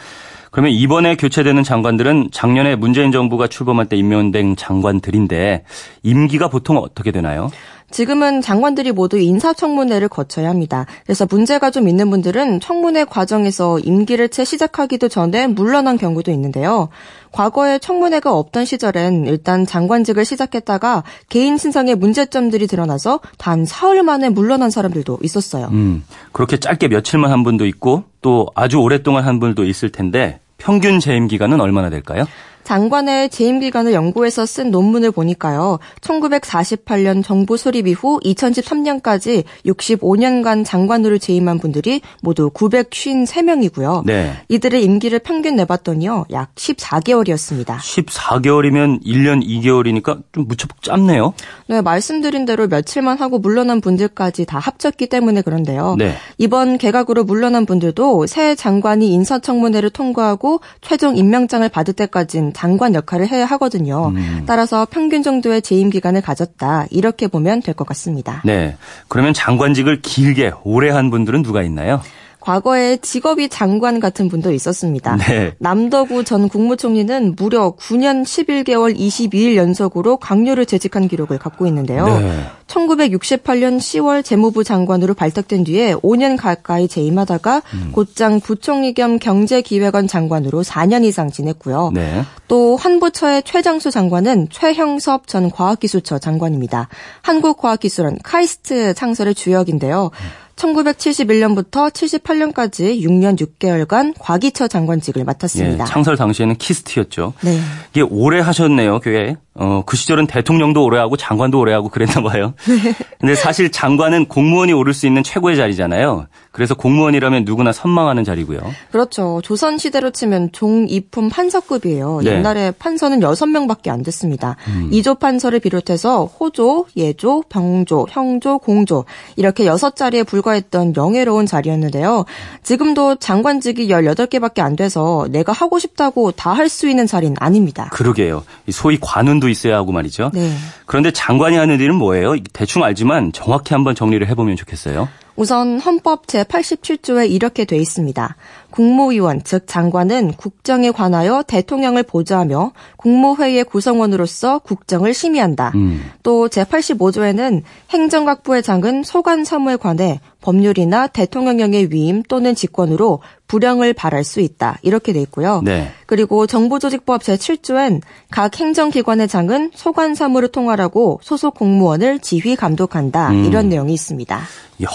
그러면 0.51 0.73
이번에 0.73 1.15
교체되는 1.15 1.63
장관들은 1.63 2.29
작년에 2.31 2.75
문재인 2.75 3.11
정부가 3.11 3.47
출범할 3.47 3.85
때 3.87 3.95
임명된 3.95 4.57
장관들인데 4.57 5.63
임기가 6.03 6.49
보통 6.49 6.77
어떻게 6.77 7.11
되나요? 7.11 7.49
지금은 7.91 8.41
장관들이 8.41 8.91
모두 8.91 9.17
인사청문회를 9.17 10.07
거쳐야 10.07 10.50
합니다. 10.50 10.86
그래서 11.05 11.27
문제가 11.29 11.71
좀 11.71 11.88
있는 11.88 12.10
분들은 12.10 12.60
청문회 12.60 13.05
과정에서 13.05 13.79
임기를 13.79 14.29
채 14.29 14.45
시작하기도 14.45 15.10
전에 15.10 15.48
물러난 15.48 15.98
경우도 15.98 16.31
있는데요. 16.31 16.89
과거에 17.31 17.79
청문회가 17.79 18.33
없던 18.33 18.65
시절엔 18.65 19.25
일단 19.25 19.65
장관직을 19.65 20.25
시작했다가 20.25 21.03
개인 21.29 21.57
신상에 21.57 21.95
문제점들이 21.95 22.67
드러나서 22.67 23.19
단 23.38 23.65
사흘 23.65 24.03
만에 24.03 24.29
물러난 24.29 24.69
사람들도 24.69 25.19
있었어요. 25.24 25.67
음, 25.71 26.03
그렇게 26.31 26.57
짧게 26.57 26.88
며칠만 26.89 27.31
한 27.31 27.43
분도 27.43 27.65
있고 27.65 28.03
또 28.21 28.48
아주 28.55 28.77
오랫동안 28.77 29.25
한 29.25 29.39
분도 29.39 29.63
있을 29.63 29.92
텐데 29.92 30.39
평균 30.57 31.00
재임 31.00 31.27
기간은 31.27 31.59
얼마나 31.59 31.89
될까요? 31.89 32.25
장관의 32.63 33.29
재임 33.29 33.59
기간을 33.59 33.93
연구해서 33.93 34.45
쓴 34.45 34.71
논문을 34.71 35.11
보니까요. 35.11 35.79
1948년 36.01 37.24
정부 37.24 37.57
수립 37.57 37.87
이후 37.87 38.19
2013년까지 38.24 39.43
65년간 39.65 40.65
장관으로 40.65 41.17
재임한 41.17 41.59
분들이 41.59 42.01
모두 42.21 42.50
953명이고요. 42.51 44.05
네. 44.05 44.33
이들의 44.50 44.83
임기를 44.83 45.19
평균 45.19 45.55
내봤더니요. 45.55 46.25
약 46.31 46.53
14개월이었습니다. 46.55 47.77
14개월이면 47.77 49.03
1년 49.05 49.45
2개월이니까 49.45 50.24
좀 50.31 50.47
무척 50.47 50.81
짧네요. 50.81 51.33
네, 51.67 51.81
말씀드린 51.81 52.45
대로 52.45 52.67
며칠만 52.67 53.17
하고 53.17 53.39
물러난 53.39 53.81
분들까지 53.81 54.45
다 54.45 54.59
합쳤기 54.59 55.07
때문에 55.07 55.41
그런데요. 55.41 55.95
네. 55.97 56.15
이번 56.37 56.77
개각으로 56.77 57.24
물러난 57.24 57.65
분들도 57.65 58.27
새 58.27 58.55
장관이 58.55 59.11
인사청문회를 59.11 59.89
통과하고 59.89 60.61
최종 60.81 61.17
임명장을 61.17 61.67
받을 61.69 61.93
때까지는 61.93 62.50
장관 62.53 62.94
역할을 62.96 63.27
해야 63.29 63.46
하거든요. 63.46 64.07
음. 64.16 64.44
따라서 64.46 64.85
평균 64.90 65.24
정도의 65.24 65.61
재임 65.61 65.90
기간을 65.90 66.22
가졌다. 66.22 66.87
이렇게 66.92 67.27
보면 67.27 67.61
될 67.61 67.74
것 67.74 67.87
같습니다. 67.87 68.42
네. 68.46 68.75
그러면 69.07 69.33
장관직을 69.33 70.01
길게 70.01 70.51
오래 70.64 70.90
한 70.90 71.09
분들은 71.09 71.42
누가 71.44 71.61
있나요? 71.64 72.01
과거에 72.41 72.97
직업이 72.97 73.47
장관 73.47 73.99
같은 73.99 74.27
분도 74.27 74.51
있었습니다. 74.51 75.15
네. 75.17 75.53
남덕우 75.59 76.23
전 76.25 76.49
국무총리는 76.49 77.35
무려 77.37 77.75
9년 77.77 78.23
11개월 78.23 78.97
22일 78.97 79.55
연속으로 79.55 80.17
강요를 80.17 80.65
재직한 80.65 81.07
기록을 81.07 81.37
갖고 81.37 81.67
있는데요. 81.67 82.05
네. 82.05 82.43
1968년 82.67 83.77
10월 83.77 84.23
재무부 84.23 84.63
장관으로 84.63 85.13
발탁된 85.13 85.65
뒤에 85.65 85.93
5년 85.95 86.37
가까이 86.37 86.87
재임하다가 86.87 87.61
음. 87.73 87.91
곧장 87.93 88.39
부총리 88.39 88.93
겸 88.93 89.19
경제기획원 89.19 90.07
장관으로 90.07 90.63
4년 90.63 91.03
이상 91.05 91.29
지냈고요. 91.29 91.91
네. 91.93 92.23
또 92.47 92.75
한부처의 92.75 93.43
최장수 93.43 93.91
장관은 93.91 94.47
최형섭 94.49 95.27
전 95.27 95.51
과학기술처 95.51 96.19
장관입니다. 96.19 96.87
한국과학기술원 97.21 98.17
카이스트 98.23 98.93
창설의 98.93 99.35
주역인데요. 99.35 100.11
1971년부터 100.55 101.92
78년까지 101.92 103.01
6년 103.01 103.40
6개월간 103.40 104.14
과기처 104.20 104.68
장관직을 104.68 105.24
맡았습니다. 105.24 105.83
예, 105.83 105.87
창설 105.87 106.18
당시에는 106.18 106.55
키스트였죠. 106.55 107.33
네. 107.42 107.59
이게 107.92 108.01
오래 108.01 108.40
하셨네요, 108.40 109.00
교회. 109.00 109.37
어, 109.53 109.83
그 109.85 109.98
시절은 109.98 110.27
대통령도 110.27 110.83
오래 110.83 110.98
하고 110.98 111.18
장관도 111.18 111.59
오래 111.59 111.74
하고 111.74 111.90
그랬나 111.90 112.22
봐요. 112.22 112.53
근데 113.20 113.35
사실 113.35 113.70
장관은 113.72 114.27
공무원이 114.27 114.72
오를 114.72 114.94
수 114.94 115.07
있는 115.07 115.24
최고의 115.24 115.57
자리잖아요. 115.57 116.27
그래서 116.51 116.74
공무원이라면 116.74 117.44
누구나 117.46 117.72
선망하는 117.74 118.24
자리고요. 118.24 118.59
그렇죠. 118.92 119.42
조선 119.44 119.77
시대로 119.77 120.09
치면 120.11 120.51
종 120.53 120.85
이품 120.90 121.29
판서급이에요. 121.29 122.22
네. 122.24 122.31
옛날에 122.31 122.72
판서는 122.72 123.20
6명밖에 123.20 123.90
안 123.90 124.03
됐습니다. 124.03 124.55
이조 124.92 125.16
판서를 125.16 125.59
비롯해서 125.59 126.25
호조, 126.25 126.87
예조, 126.96 127.44
병조, 127.50 128.07
형조, 128.09 128.57
공조 128.59 129.05
이렇게 129.35 129.66
6자리에 129.66 130.25
불과했던 130.25 130.96
영예로운 130.96 131.46
자리였는데요. 131.46 132.25
지금도 132.64 133.16
장관직이 133.16 133.87
18개밖에 133.90 134.59
안 134.61 134.75
돼서 134.75 135.27
내가 135.29 135.51
하고 135.51 135.77
싶다고 135.79 136.31
다 136.31 136.51
할 136.53 136.70
수 136.70 136.87
있는 136.87 137.05
자리는 137.07 137.35
아닙니다. 137.40 137.90
그러게요. 137.92 138.44
이 138.68 138.72
소위 138.72 138.98
관 139.00 139.27
운도 139.41 139.49
있어야 139.49 139.75
하고 139.75 139.91
말이죠. 139.91 140.29
네. 140.33 140.55
그런데 140.85 141.11
장관이 141.11 141.57
하는 141.57 141.79
일은 141.79 141.95
뭐예요? 141.95 142.35
대충 142.53 142.83
알지만 142.83 143.33
정확히 143.33 143.73
한번 143.73 143.95
정리를 143.95 144.25
해보면 144.29 144.55
좋겠어요. 144.55 145.09
우선 145.35 145.79
헌법 145.79 146.27
제87조에 146.27 147.29
이렇게 147.31 147.65
돼 147.65 147.77
있습니다. 147.77 148.35
국무위원, 148.72 149.42
즉 149.44 149.68
장관은 149.68 150.34
국정에 150.34 150.92
관하여 150.92 151.44
대통령을 151.46 152.03
보좌하며 152.03 152.72
국무회의의 152.98 153.66
구성원으로서 153.66 154.60
국정을 154.60 155.14
심의한다. 155.14 155.72
음. 155.75 156.01
또 156.24 156.48
제85조에는 156.48 157.62
행정각부의 157.90 158.64
장은 158.64 159.03
소관 159.03 159.44
사무에 159.44 159.75
관해 159.75 160.20
법률이나 160.42 161.07
대통령령의 161.07 161.92
위임 161.92 162.24
또는 162.24 162.55
직권으로 162.55 163.20
불령을 163.48 163.94
발할 163.94 164.24
수 164.24 164.40
있다. 164.40 164.79
이렇게 164.81 165.14
돼 165.14 165.22
있고요. 165.22 165.62
네. 165.64 165.92
그리고 166.05 166.48
정보조직법 166.48 167.22
제7조엔 167.22 168.01
각 168.29 168.60
행정기관의 168.60 169.27
장은 169.27 169.72
소관 169.75 170.16
사무를 170.16 170.48
통할하고 170.48 171.20
소속 171.22 171.55
공무원을 171.55 172.20
지휘 172.20 172.55
감독한다. 172.55 173.31
음. 173.31 173.46
이런 173.46 173.70
내용이 173.70 173.94
있습니다. 173.94 174.42
이 174.79 174.86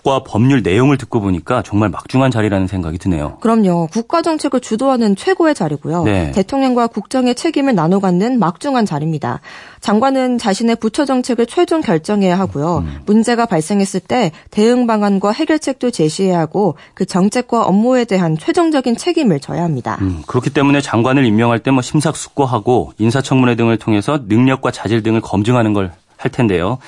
헌법과 0.00 0.24
법률 0.24 0.62
내용을 0.62 0.96
듣고 0.96 1.20
보니까 1.20 1.62
정말 1.62 1.88
막중한 1.88 2.30
자리라는 2.30 2.66
생각이 2.66 2.98
드네요. 2.98 3.38
그럼요. 3.40 3.88
국가 3.92 4.22
정책을 4.22 4.60
주도하는 4.60 5.16
최고의 5.16 5.54
자리고요. 5.54 6.04
네. 6.04 6.30
대통령과 6.32 6.88
국정의 6.88 7.34
책임을 7.34 7.74
나눠 7.74 8.00
갖는 8.00 8.38
막중한 8.38 8.86
자리입니다. 8.86 9.40
장관은 9.80 10.38
자신의 10.38 10.76
부처 10.76 11.04
정책을 11.04 11.46
최종 11.46 11.80
결정해야 11.80 12.38
하고요. 12.38 12.78
음. 12.78 13.00
문제가 13.06 13.46
발생했을 13.46 14.00
때 14.00 14.32
대응 14.50 14.86
방안과 14.86 15.32
해결책도 15.32 15.90
제시해야 15.90 16.38
하고 16.38 16.76
그 16.94 17.06
정책과 17.06 17.62
업무에 17.64 18.04
대한 18.04 18.36
최종적인 18.36 18.96
책임을 18.96 19.40
져야 19.40 19.62
합니다. 19.62 19.98
음, 20.00 20.22
그렇기 20.26 20.50
때문에 20.50 20.80
장관을 20.80 21.24
임명할 21.24 21.60
때 21.60 21.70
뭐 21.70 21.82
심사숙고하고 21.82 22.94
인사청문회 22.98 23.54
등을 23.54 23.76
통해서 23.78 24.18
능력과 24.26 24.72
자질 24.72 25.04
등을 25.04 25.20
검증하는 25.20 25.72
걸 25.72 25.92
할 26.20 26.30
텐데요. 26.30 26.78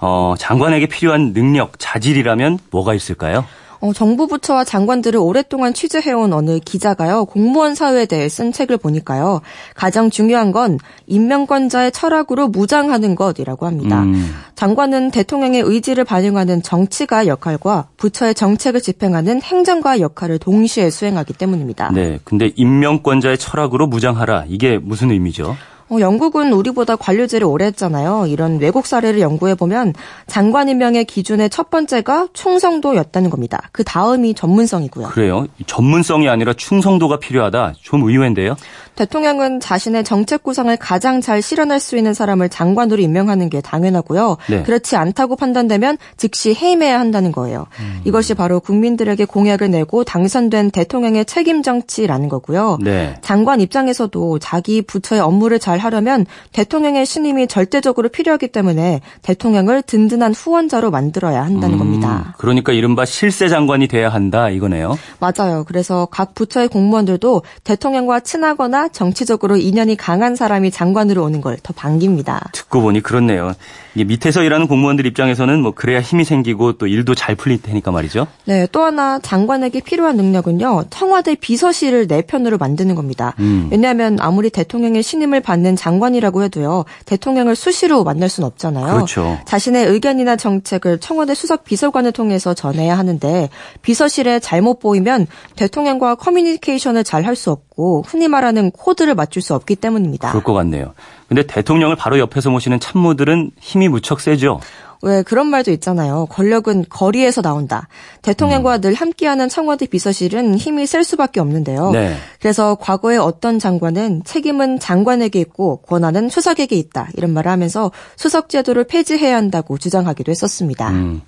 어, 0.00 0.34
장관에게 0.38 0.86
필요한 0.86 1.32
능력, 1.32 1.72
자질이라면 1.78 2.58
뭐가 2.70 2.94
있을까요? 2.94 3.44
어, 3.80 3.92
정부 3.92 4.26
부처와 4.26 4.64
장관들을 4.64 5.20
오랫동안 5.20 5.72
취재해온 5.72 6.32
어느 6.32 6.58
기자가요, 6.58 7.26
공무원 7.26 7.74
사회에 7.74 8.06
대해 8.06 8.28
쓴 8.28 8.52
책을 8.52 8.76
보니까요, 8.76 9.40
가장 9.74 10.10
중요한 10.10 10.50
건 10.50 10.78
임명권자의 11.06 11.92
철학으로 11.92 12.48
무장하는 12.48 13.14
것이라고 13.14 13.66
합니다. 13.66 14.02
음. 14.02 14.34
장관은 14.56 15.10
대통령의 15.12 15.62
의지를 15.64 16.04
반영하는 16.04 16.62
정치가 16.62 17.26
역할과 17.28 17.88
부처의 17.96 18.34
정책을 18.34 18.80
집행하는 18.80 19.40
행정가 19.42 20.00
역할을 20.00 20.38
동시에 20.38 20.90
수행하기 20.90 21.34
때문입니다. 21.34 21.92
네. 21.92 22.18
근데 22.24 22.50
임명권자의 22.56 23.38
철학으로 23.38 23.86
무장하라. 23.86 24.46
이게 24.48 24.78
무슨 24.78 25.12
의미죠? 25.12 25.56
어, 25.90 26.00
영국은 26.00 26.52
우리보다 26.52 26.96
관료제를 26.96 27.46
오래 27.46 27.66
했잖아요. 27.66 28.26
이런 28.28 28.58
외국 28.58 28.86
사례를 28.86 29.20
연구해 29.20 29.54
보면 29.54 29.94
장관 30.26 30.68
임명의 30.68 31.04
기준의 31.06 31.50
첫 31.50 31.70
번째가 31.70 32.28
충성도였다는 32.32 33.30
겁니다. 33.30 33.68
그 33.72 33.84
다음이 33.84 34.34
전문성이고요. 34.34 35.08
그래요? 35.08 35.46
전문성이 35.66 36.28
아니라 36.28 36.52
충성도가 36.52 37.18
필요하다. 37.18 37.74
좀 37.80 38.02
의외인데요. 38.02 38.56
대통령은 38.98 39.60
자신의 39.60 40.02
정책 40.02 40.42
구상을 40.42 40.76
가장 40.76 41.20
잘 41.20 41.40
실현할 41.40 41.78
수 41.78 41.96
있는 41.96 42.14
사람을 42.14 42.48
장관으로 42.48 43.00
임명하는 43.00 43.48
게 43.48 43.60
당연하고요. 43.60 44.38
네. 44.50 44.64
그렇지 44.64 44.96
않다고 44.96 45.36
판단되면 45.36 45.98
즉시 46.16 46.52
해임해야 46.52 46.98
한다는 46.98 47.30
거예요. 47.30 47.68
음. 47.78 48.00
이것이 48.04 48.34
바로 48.34 48.58
국민들에게 48.58 49.24
공약을 49.24 49.70
내고 49.70 50.02
당선된 50.02 50.72
대통령의 50.72 51.26
책임 51.26 51.62
정치라는 51.62 52.28
거고요. 52.28 52.78
네. 52.82 53.14
장관 53.22 53.60
입장에서도 53.60 54.40
자기 54.40 54.82
부처의 54.82 55.20
업무를 55.20 55.60
잘 55.60 55.78
하려면 55.78 56.26
대통령의 56.50 57.06
신임이 57.06 57.46
절대적으로 57.46 58.08
필요하기 58.08 58.48
때문에 58.48 59.00
대통령을 59.22 59.82
든든한 59.82 60.34
후원자로 60.34 60.90
만들어야 60.90 61.44
한다는 61.44 61.76
음. 61.76 61.78
겁니다. 61.78 62.34
그러니까 62.36 62.72
이른바 62.72 63.04
실세 63.04 63.48
장관이 63.48 63.86
돼야 63.86 64.08
한다 64.08 64.50
이거네요. 64.50 64.98
맞아요. 65.20 65.62
그래서 65.68 66.08
각 66.10 66.34
부처의 66.34 66.66
공무원들도 66.66 67.42
대통령과 67.62 68.20
친하거나 68.20 68.87
정치적으로 68.92 69.56
인연이 69.56 69.96
강한 69.96 70.36
사람이 70.36 70.70
장관으로 70.70 71.24
오는 71.24 71.40
걸 71.40 71.58
더 71.62 71.72
반깁니다. 71.72 72.50
듣고 72.52 72.80
보니 72.82 73.02
그렇네요. 73.02 73.54
이게 73.98 74.04
밑에서 74.04 74.44
일하는 74.44 74.68
공무원들 74.68 75.06
입장에서는 75.06 75.60
뭐 75.60 75.72
그래야 75.72 76.00
힘이 76.00 76.22
생기고 76.22 76.74
또 76.74 76.86
일도 76.86 77.16
잘 77.16 77.34
풀릴 77.34 77.60
테니까 77.60 77.90
말이죠. 77.90 78.28
네, 78.44 78.68
또 78.70 78.84
하나 78.84 79.18
장관에게 79.18 79.80
필요한 79.80 80.16
능력은요. 80.16 80.84
청와대 80.88 81.34
비서실을 81.34 82.06
내 82.06 82.22
편으로 82.22 82.58
만드는 82.58 82.94
겁니다. 82.94 83.34
음. 83.40 83.66
왜냐하면 83.72 84.16
아무리 84.20 84.50
대통령의 84.50 85.02
신임을 85.02 85.40
받는 85.40 85.74
장관이라고 85.74 86.44
해도요. 86.44 86.84
대통령을 87.06 87.56
수시로 87.56 88.04
만날 88.04 88.28
수는 88.28 88.46
없잖아요. 88.46 88.94
그렇죠. 88.94 89.36
자신의 89.46 89.86
의견이나 89.86 90.36
정책을 90.36 91.00
청와대 91.00 91.34
수석 91.34 91.64
비서관을 91.64 92.12
통해서 92.12 92.54
전해야 92.54 92.96
하는데 92.96 93.48
비서실에 93.82 94.38
잘못 94.38 94.78
보이면 94.78 95.26
대통령과 95.56 96.14
커뮤니케이션을 96.14 97.02
잘 97.02 97.24
할 97.24 97.34
수 97.34 97.50
없고 97.50 98.04
흔히 98.06 98.26
말하는 98.26 98.70
코드를 98.70 99.14
맞출 99.14 99.42
수 99.42 99.54
없기 99.54 99.76
때문입니다. 99.76 100.30
그럴 100.30 100.42
것 100.42 100.54
같네요. 100.54 100.94
근데 101.28 101.42
대통령을 101.42 101.94
바로 101.96 102.18
옆에서 102.18 102.50
모시는 102.50 102.80
참모들은 102.80 103.50
힘이 103.60 103.88
무척 103.88 104.20
세죠. 104.20 104.60
왜 105.02 105.22
그런 105.22 105.46
말도 105.46 105.70
있잖아요. 105.72 106.26
권력은 106.26 106.86
거리에서 106.88 107.40
나온다. 107.40 107.86
대통령과 108.22 108.76
음. 108.76 108.80
늘 108.80 108.94
함께하는 108.94 109.48
청와대 109.48 109.86
비서실은 109.86 110.56
힘이 110.56 110.86
셀 110.86 111.04
수밖에 111.04 111.38
없는데요. 111.38 111.90
네. 111.92 112.16
그래서 112.40 112.74
과거에 112.74 113.16
어떤 113.16 113.60
장관은 113.60 114.22
책임은 114.24 114.80
장관에게 114.80 115.38
있고 115.40 115.82
권한은 115.82 116.30
수석에게 116.30 116.74
있다. 116.76 117.10
이런 117.16 117.32
말을 117.32 117.50
하면서 117.50 117.92
수석 118.16 118.48
제도를 118.48 118.84
폐지해야 118.84 119.36
한다고 119.36 119.78
주장하기도 119.78 120.30
했었습니다. 120.32 120.90
음. 120.90 121.22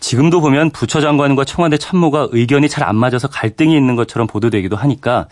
지금도 0.00 0.40
보면 0.40 0.70
부처 0.70 1.00
장관과 1.00 1.44
청와대 1.44 1.76
참모가 1.76 2.28
의견이 2.30 2.68
잘 2.68 2.88
안 2.88 2.94
맞아서 2.94 3.26
갈등이 3.26 3.76
있는 3.76 3.96
것처럼 3.96 4.28
보도되기도 4.28 4.76
하니까 4.76 5.26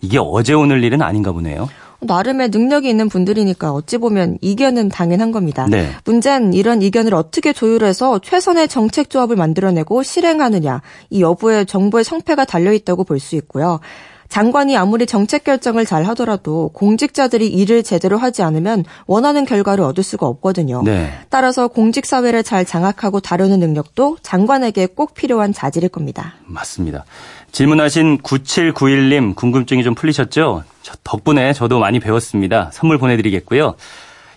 이게 0.00 0.18
어제 0.20 0.54
오늘 0.54 0.82
일은 0.82 1.02
아닌가 1.02 1.30
보네요. 1.30 1.68
나름의 2.00 2.50
능력이 2.50 2.88
있는 2.88 3.08
분들이니까 3.08 3.72
어찌 3.72 3.98
보면 3.98 4.38
이견은 4.40 4.88
당연한 4.88 5.32
겁니다. 5.32 5.66
네. 5.68 5.90
문제는 6.04 6.54
이런 6.54 6.80
이견을 6.82 7.14
어떻게 7.14 7.52
조율해서 7.52 8.20
최선의 8.20 8.68
정책 8.68 9.10
조합을 9.10 9.36
만들어내고 9.36 10.02
실행하느냐 10.02 10.82
이 11.10 11.22
여부에 11.22 11.64
정부의 11.64 12.04
성패가 12.04 12.44
달려 12.44 12.72
있다고 12.72 13.04
볼 13.04 13.18
수 13.18 13.34
있고요. 13.36 13.80
장관이 14.28 14.76
아무리 14.76 15.06
정책 15.06 15.44
결정을 15.44 15.86
잘 15.86 16.04
하더라도 16.04 16.70
공직자들이 16.74 17.46
일을 17.48 17.82
제대로 17.82 18.18
하지 18.18 18.42
않으면 18.42 18.84
원하는 19.06 19.44
결과를 19.44 19.82
얻을 19.84 20.04
수가 20.04 20.26
없거든요. 20.26 20.82
네. 20.82 21.10
따라서 21.30 21.68
공직 21.68 22.06
사회를 22.06 22.42
잘 22.42 22.64
장악하고 22.64 23.20
다루는 23.20 23.58
능력도 23.60 24.18
장관에게 24.22 24.86
꼭 24.86 25.14
필요한 25.14 25.52
자질일 25.52 25.88
겁니다. 25.88 26.34
맞습니다. 26.44 27.04
질문하신 27.52 28.18
9791님 28.18 29.34
궁금증이 29.34 29.82
좀 29.82 29.94
풀리셨죠? 29.94 30.64
덕분에 31.04 31.52
저도 31.52 31.78
많이 31.78 32.00
배웠습니다. 32.00 32.70
선물 32.72 32.98
보내드리겠고요. 32.98 33.74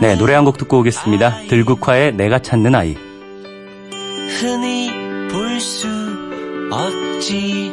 네, 0.00 0.16
노래 0.16 0.32
한 0.34 0.44
곡 0.44 0.56
듣고 0.58 0.78
오겠습니다. 0.78 1.42
들국화의 1.48 2.14
내가 2.14 2.38
찾는 2.38 2.74
아이. 2.74 2.96
흔히 4.40 4.90
볼 5.30 5.60
수 5.60 5.86
없지. 6.72 7.72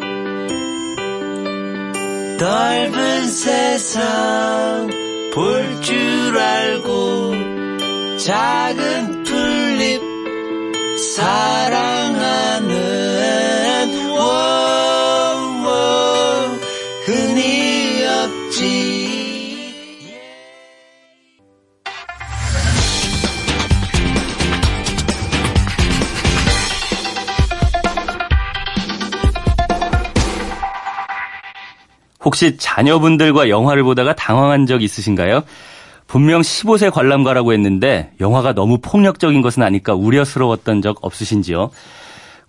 넓은 2.39 3.27
세상 3.27 4.89
볼 5.34 5.82
줄 5.82 6.38
알고 6.38 7.32
작은 8.17 9.23
풀잎 9.23 10.01
사랑하는 11.15 12.69
워 14.10 14.19
워 15.65 16.58
흔히 17.06 18.04
없지. 18.06 18.90
혹시 32.24 32.58
자녀분들과 32.58 33.50
영화를 33.50 33.84
보다가 33.84 34.16
당황한 34.16 34.66
적 34.66 34.84
있으신가요? 34.84 35.44
분명 36.08 36.42
15세 36.42 36.92
관람가라고 36.92 37.54
했는데 37.54 38.12
영화가 38.20 38.54
너무 38.54 38.80
폭력적인 38.82 39.42
것은 39.42 39.64
아닐까 39.64 39.94
우려스러웠던 39.94 40.82
적 40.82 40.98
없으신지요? 41.02 41.72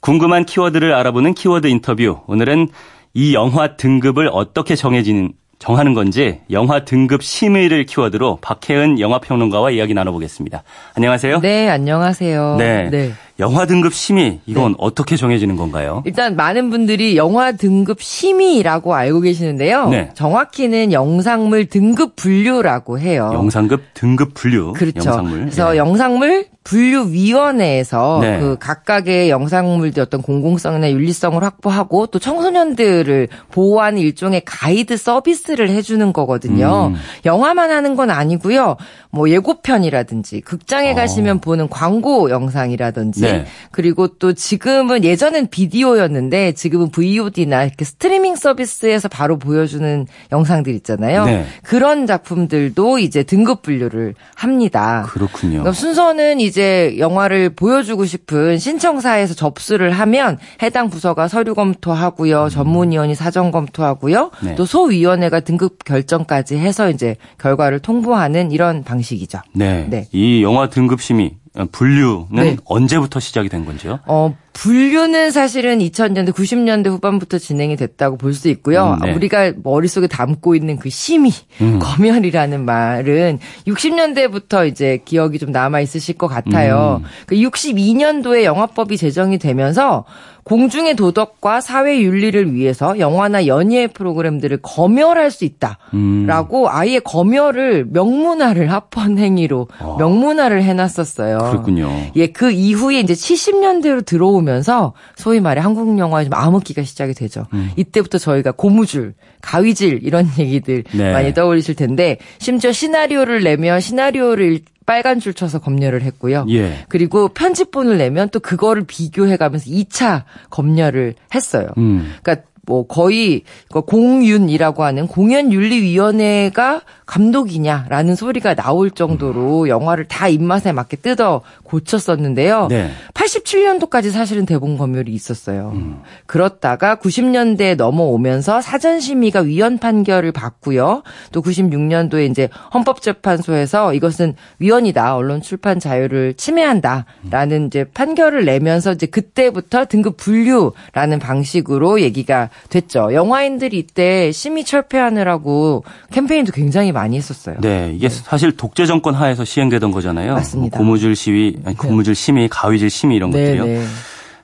궁금한 0.01 0.45
키워드를 0.45 0.93
알아보는 0.93 1.35
키워드 1.35 1.69
인터뷰. 1.69 2.19
오늘은 2.27 2.69
이 3.15 3.35
영화 3.35 3.77
등급을 3.77 4.29
어떻게 4.33 4.75
정해지는 4.75 5.33
정하는 5.61 5.95
건지 5.95 6.41
영화 6.51 6.85
등급 6.85 7.23
심의를 7.23 7.87
키워드로 7.87 8.39
박혜은 8.41 8.99
영화평론가와 8.99 9.71
이야기 9.71 9.95
나눠보겠습니다. 9.95 10.65
안녕하세요. 10.97 11.41
네, 11.41 11.69
안녕하세요. 11.69 12.57
네. 12.59 12.91
네. 12.91 13.13
영화 13.39 13.67
등급 13.67 13.95
심의 13.95 14.41
이건 14.47 14.75
어떻게 14.79 15.17
정해지는 15.17 15.57
건가요? 15.57 16.03
일단 16.05 16.37
많은 16.37 16.71
분들이 16.71 17.17
영화 17.17 17.53
등급 17.53 18.03
심의라고 18.03 18.95
알고 18.95 19.21
계시는데요. 19.21 19.89
네. 19.89 20.11
정확히는 20.15 20.93
영상물 20.93 21.67
등급 21.67 22.17
분류라고 22.17 22.99
해요. 22.99 23.31
영상급 23.33 23.83
등급 23.95 24.35
분류. 24.35 24.73
그렇죠. 24.75 24.99
영상물. 24.99 25.41
그래서 25.41 25.75
예. 25.75 25.79
영상물 25.79 26.47
분류위원회에서 26.65 28.19
네. 28.23 28.39
그 28.39 28.57
각각의 28.59 29.31
영상물들 29.31 30.03
어떤 30.03 30.23
공공성이나 30.23 30.93
윤리성을 30.93 31.43
확보하고 31.43 32.07
또 32.07 32.19
청소년들을 32.19 33.29
보호하는 33.51 33.99
일종의 33.99 34.43
가이드 34.45 34.97
서비스를 34.97 35.71
해주는 35.71 36.13
거거든요. 36.13 36.93
음. 36.95 37.01
영화만 37.25 37.71
하는 37.71 37.97
건 37.97 38.11
아니고요. 38.11 38.77
뭐 39.11 39.29
예고편이라든지 39.29 40.43
극장에 40.43 40.93
어. 40.93 40.95
가시면 40.95 41.41
보는 41.41 41.69
광고 41.69 42.31
영상이라든지 42.31 43.22
네. 43.27 43.47
그리고 43.71 44.09
또 44.09 44.33
지금은 44.33 45.05
예전엔 45.05 45.49
비디오였는데 45.49 46.53
지금은 46.53 46.91
VOD나 46.91 47.65
이렇게 47.65 47.85
스트리밍 47.85 48.37
서비스에서 48.37 49.09
바로 49.09 49.39
보여주는 49.39 50.07
영상들 50.31 50.75
있잖아요. 50.77 51.25
네. 51.25 51.47
그런 51.63 52.07
작품들도 52.07 52.99
이제 52.99 53.23
등급 53.23 53.63
분류를 53.63 54.15
합니다. 54.35 55.05
그렇군요. 55.09 55.71
순서는 55.73 56.41
이제 56.41 56.97
영화를 56.99 57.51
보여주고 57.51 58.05
싶은 58.05 58.59
신청사에서 58.59 59.35
접수를 59.35 59.91
하면 59.91 60.39
해당 60.63 60.91
부서가 60.91 61.29
서류 61.29 61.55
검토하고요, 61.55 62.49
전문위원이 62.51 63.15
사전 63.15 63.51
검토하고요, 63.51 64.31
음. 64.43 64.47
네. 64.47 64.55
또 64.55 64.65
소위원회가 64.65 65.41
등급 65.41 65.85
결정까지 65.85 66.57
해서 66.57 66.91
이제 66.91 67.17
결과를 67.39 67.81
통보하는 67.81 68.51
이런 68.53 68.85
방식이죠. 68.85 69.41
네. 69.55 69.87
네. 69.89 70.07
이 70.13 70.43
영화 70.43 70.69
등급 70.69 71.01
심의 71.01 71.33
어, 71.37 71.42
분류는 71.71 72.27
네. 72.31 72.57
언제부터 72.65 73.21
시작이 73.21 73.49
된 73.51 73.65
건지요? 73.67 74.01
어, 74.07 74.35
분류는 74.55 75.31
사실은 75.31 75.79
2000년대, 75.81 76.33
90년대 76.33 76.89
후반부터 76.89 77.39
진행이 77.39 77.77
됐다고 77.77 78.17
볼 78.17 78.33
수 78.33 78.49
있고요. 78.49 78.97
음, 79.01 79.07
네. 79.07 79.15
우리가 79.15 79.53
머릿속에 79.63 80.07
담고 80.07 80.55
있는 80.55 80.79
그 80.79 80.89
심의, 80.89 81.31
음. 81.61 81.79
검열이라는 81.79 82.65
말은 82.65 83.39
60년대부터 83.67 84.67
이제 84.67 85.01
기억이 85.05 85.39
좀 85.39 85.53
남아 85.53 85.81
있으실 85.81 86.17
것 86.17 86.27
같아요. 86.29 87.03
음. 87.03 87.09
그 87.27 87.37
62년도에 87.37 88.45
영화법이 88.45 88.97
제정이 88.97 89.39
되면서 89.39 90.05
공중의 90.45 90.97
도덕과 90.97 91.61
사회 91.61 92.01
윤리를 92.01 92.55
위해서 92.55 92.99
영화나 92.99 93.47
연예 93.47 93.87
프로그램들을 93.87 94.59
검열할 94.63 95.31
수 95.31 95.45
있다. 95.45 95.79
음. 95.95 96.27
라고 96.27 96.69
아예 96.69 96.99
검열을 96.99 97.87
명문화를 97.91 98.73
합헌 98.73 99.19
행위로 99.19 99.69
어. 99.79 99.97
명문화를 99.99 100.63
해놨었어요. 100.63 101.39
그렇군요. 101.39 101.91
예, 102.17 102.27
그 102.27 102.51
이후에 102.51 103.01
이제 103.01 103.13
70년대로 103.15 104.05
들어오면서 104.05 104.95
소위 105.17 105.41
말해 105.41 105.61
한국 105.61 105.99
영화의 105.99 106.27
좀 106.27 106.35
암흑기가 106.35 106.83
시작이 106.83 107.15
되죠. 107.15 107.47
음. 107.53 107.71
이때부터 107.77 108.19
저희가 108.19 108.53
고무줄, 108.53 109.15
가위질 109.43 110.01
이런 110.03 110.29
얘기들 110.39 110.85
네. 110.93 111.13
많이 111.13 111.35
떠올리실 111.35 111.77
텐데 111.77 112.19
심지어 112.39 112.73
시나리오를 112.73 113.43
내면 113.43 113.81
시나리오를 113.81 114.61
빨간 114.87 115.21
줄 115.21 115.35
쳐서 115.35 115.59
검열을 115.59 116.03
했고요. 116.03 116.47
예. 116.51 116.85
그리고 116.89 117.29
편집본을 117.29 117.99
내면 117.99 118.29
또 118.31 118.41
그거를 118.41 118.85
비교해 118.85 119.37
가면서 119.37 119.71
2차 119.71 120.25
검열을 120.51 121.15
했어요. 121.35 121.69
음. 121.79 122.13
그러니까 122.23 122.47
뭐 122.65 122.87
거의 122.87 123.43
그 123.71 123.81
공윤이라고 123.81 124.85
하는 124.85 125.09
공연윤리위원회가 125.09 126.83
감독이냐라는 127.07 128.15
소리가 128.15 128.55
나올 128.55 128.91
정도로 128.91 129.69
영화를 129.69 130.07
다 130.07 130.29
입맛에 130.29 130.71
맞게 130.73 130.99
뜯어 130.99 131.43
고쳤었는데요. 131.73 132.67
네. 132.69 132.91
87년도까지 133.15 134.11
사실은 134.11 134.45
대본 134.45 134.77
검열이 134.77 135.11
있었어요. 135.13 135.73
음. 135.75 136.03
그렇다가 136.27 136.97
90년대에 136.97 137.77
넘어오면서 137.77 138.61
사전 138.61 139.01
심의가 139.01 139.41
위헌 139.41 139.79
판결을 139.79 140.33
받고요. 140.33 141.03
또 141.33 141.41
96년도에 141.41 142.31
이제 142.31 142.51
헌법재판소에서 142.75 143.95
이것은 143.95 144.35
위헌이다. 144.59 145.17
언론 145.17 145.41
출판 145.41 145.81
자유를 145.81 146.35
침해한다라는 146.35 147.69
이제 147.69 147.85
판결을 147.85 148.45
내면서 148.45 148.93
이제 148.93 149.07
그때부터 149.07 149.87
등급 149.87 150.19
분류라는 150.19 151.19
방식으로 151.21 152.03
얘기가 152.03 152.51
됐죠. 152.69 153.15
영화인들이 153.15 153.79
이때 153.79 154.31
심의 154.33 154.65
철폐하느라고 154.65 155.85
캠페인도 156.13 156.53
굉장히 156.53 156.93
많이 156.93 157.17
했었어요. 157.17 157.57
네, 157.61 157.93
이게 157.95 158.11
사실 158.11 158.57
독재 158.57 158.85
정권 158.85 159.15
하에서 159.15 159.45
시행되던 159.45 159.91
거잖아요. 159.91 160.35
맞습니다. 160.35 160.77
뭐 160.77 160.87
고무줄 160.87 161.17
시위, 161.17 161.62
아니, 161.65 161.77
고무줄 161.77 162.15
심의, 162.15 162.49
가위질 162.49 162.91
심의 162.91 163.17
이런 163.17 163.31
네, 163.31 163.57
것들이요. 163.57 163.65
네. 163.65 163.87